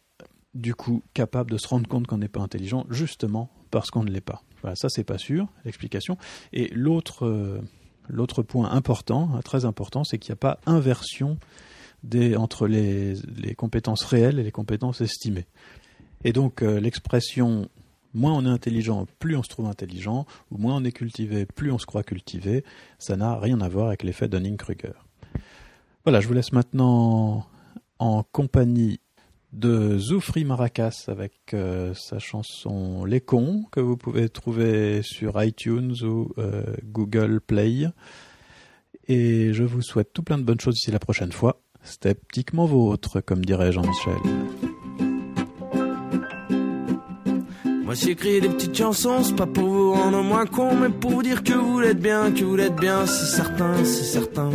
[0.53, 4.11] du coup capable de se rendre compte qu'on n'est pas intelligent, justement parce qu'on ne
[4.11, 4.43] l'est pas.
[4.61, 6.17] Voilà, ça c'est pas sûr, l'explication.
[6.51, 11.37] Et l'autre euh, point important, très important, c'est qu'il n'y a pas inversion
[12.03, 13.15] des, entre les
[13.55, 15.45] compétences réelles et les compétences estimées.
[16.23, 17.69] Et donc euh, l'expression
[18.13, 21.71] moins on est intelligent, plus on se trouve intelligent, ou moins on est cultivé, plus
[21.71, 22.63] on se croit cultivé,
[22.99, 24.93] ça n'a rien à voir avec l'effet Dunning-Kruger.
[26.03, 27.45] Voilà, je vous laisse maintenant
[27.99, 28.99] en compagnie
[29.53, 35.93] de Zoufri Maracas avec euh, sa chanson Les cons que vous pouvez trouver sur iTunes
[36.03, 37.87] ou euh, Google Play.
[39.07, 41.61] Et je vous souhaite tout plein de bonnes choses d'ici la prochaine fois.
[41.83, 44.70] Sceptiquement vôtre, comme dirait Jean-Michel.
[47.91, 51.23] Moi j'écris des petites chansons, c'est pas pour vous rendre moins con, mais pour vous
[51.23, 54.49] dire que vous l'êtes bien, que vous l'êtes bien, c'est certain, c'est certain.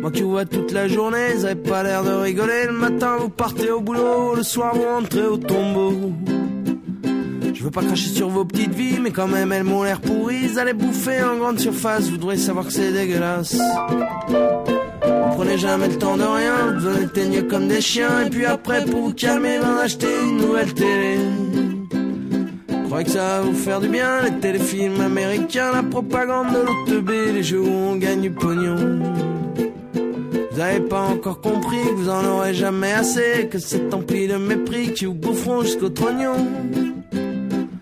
[0.00, 2.66] Moi qui vous vois toute la journée, vous avez pas l'air de rigoler.
[2.66, 6.12] Le matin vous partez au boulot, le soir vous rentrez au tombeau.
[7.54, 10.46] Je veux pas cracher sur vos petites vies, mais quand même elles m'ont l'air pourries.
[10.46, 13.58] Vous allez bouffer en grande surface, vous devrez savoir que c'est dégueulasse.
[14.28, 18.46] Vous prenez jamais le temps de rien, vous donnez teigneux comme des chiens, et puis
[18.46, 21.18] après pour vous calmer, ben acheter une nouvelle télé.
[22.98, 27.10] Croyez que ça va vous faire du bien, les téléfilms américains, la propagande de l'OTB,
[27.32, 28.74] les jeux où on gagne du pognon.
[30.50, 34.34] Vous avez pas encore compris que vous en aurez jamais assez, que c'est empli de
[34.34, 36.44] mépris qui vous boufferont jusqu'au trognon.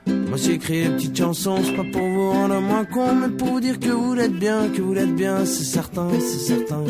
[0.07, 3.49] Moi j'ai écrit des petites chansons, c'est pas pour vous rendre moins con, mais pour
[3.49, 6.85] vous dire que vous l'êtes bien, que vous l'êtes bien, c'est certain, c'est certain.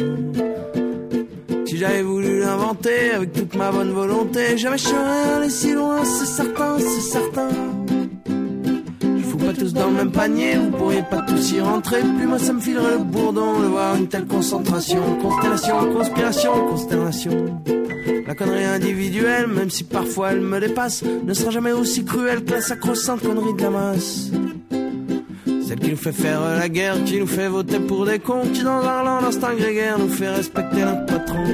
[1.65, 6.05] Si j'avais voulu l'inventer avec toute ma bonne volonté, jamais je serais allé si loin,
[6.05, 7.76] c'est certain, c'est certain.
[9.77, 12.01] Dans le même panier, vous pourriez pas tous y rentrer.
[12.01, 15.01] Puis moi ça me filerait le bourdon de voir une telle concentration.
[15.21, 17.63] Constellation, conspiration, constellation.
[18.27, 22.53] La connerie individuelle, même si parfois elle me dépasse, ne sera jamais aussi cruelle que
[22.53, 24.31] la sacro-sainte connerie de la masse.
[25.67, 28.63] Celle qui nous fait faire la guerre, qui nous fait voter pour des cons, qui
[28.63, 31.45] dans un land d'instinct grégaire nous fait respecter notre patron.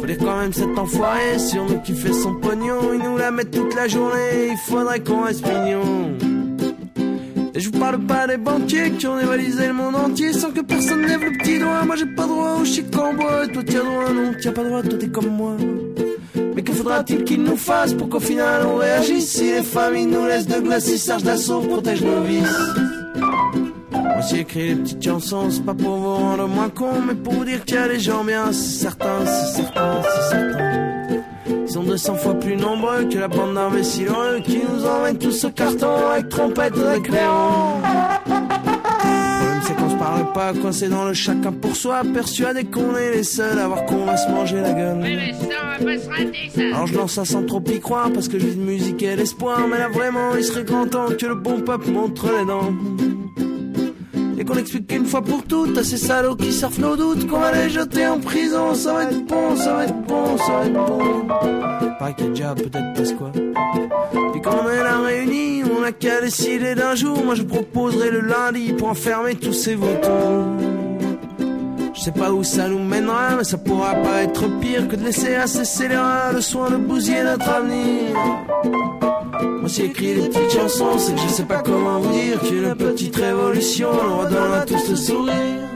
[0.00, 3.30] Faut dire quand même cet enfoiré sur nous qui fait son pognon, il nous la
[3.30, 6.29] met toute la journée, il faudrait qu'on reste mignon.
[7.54, 10.60] Et je vous parle pas des banquiers qui ont dévalisé le monde entier sans que
[10.60, 11.84] personne lève le petit doigt.
[11.84, 14.82] Moi j'ai pas droit au chic en bois, toi t'as droit, non, t'as pas droit,
[14.82, 15.56] toi t'es comme moi.
[16.54, 19.32] Mais que faudra-t-il qu'ils nous fassent pour qu'au final on réagisse?
[19.32, 22.60] Si les familles nous laissent de glace, si Serge d'assaut protège nos vices
[23.92, 27.32] Moi j'ai écrit des petites chansons, c'est pas pour vous rendre moins con Mais pour
[27.32, 30.89] vous dire qu'il y a des gens bien, c'est certain, c'est certain, c'est certain
[31.70, 34.10] Ils sont 200 fois plus nombreux que la bande d'imbéciles
[34.44, 39.94] Qui nous emmènent tous au carton avec trompette et clairon le problème c'est qu'on se
[39.94, 43.84] parle pas, coincé dans le chacun pour soi Persuadé qu'on est les seuls à voir
[43.84, 45.00] qu'on va se manger la gueule.
[46.72, 49.14] Alors je lance ça sans trop y croire parce que je vis de musique et
[49.14, 52.72] l'espoir Mais là vraiment il serait grand temps que le bon peuple montre les dents
[54.50, 57.52] qu'on explique une fois pour toutes à ces salauds qui surfent nos doutes Qu'on va
[57.52, 60.72] les jeter en prison, ça va être bon, ça va être bon, ça va être
[60.72, 61.26] bon.
[61.98, 65.82] Pareil qu'il y a déjà peut-être parce quoi Puis quand on est là réunis, on
[65.82, 67.24] a qu'à décider d'un jour.
[67.24, 70.46] Moi je proposerai le lundi pour enfermer tous ces vautours.
[71.94, 75.04] Je sais pas où ça nous mènera, mais ça pourra pas être pire que de
[75.04, 78.16] laisser à ces scélérats le soin de bousiller notre avenir.
[79.42, 82.74] Moi, si écrit des petites chansons, c'est que je sais pas comment vous dire qu'une
[82.74, 85.69] petite révolution nous redonne à tous le sourire.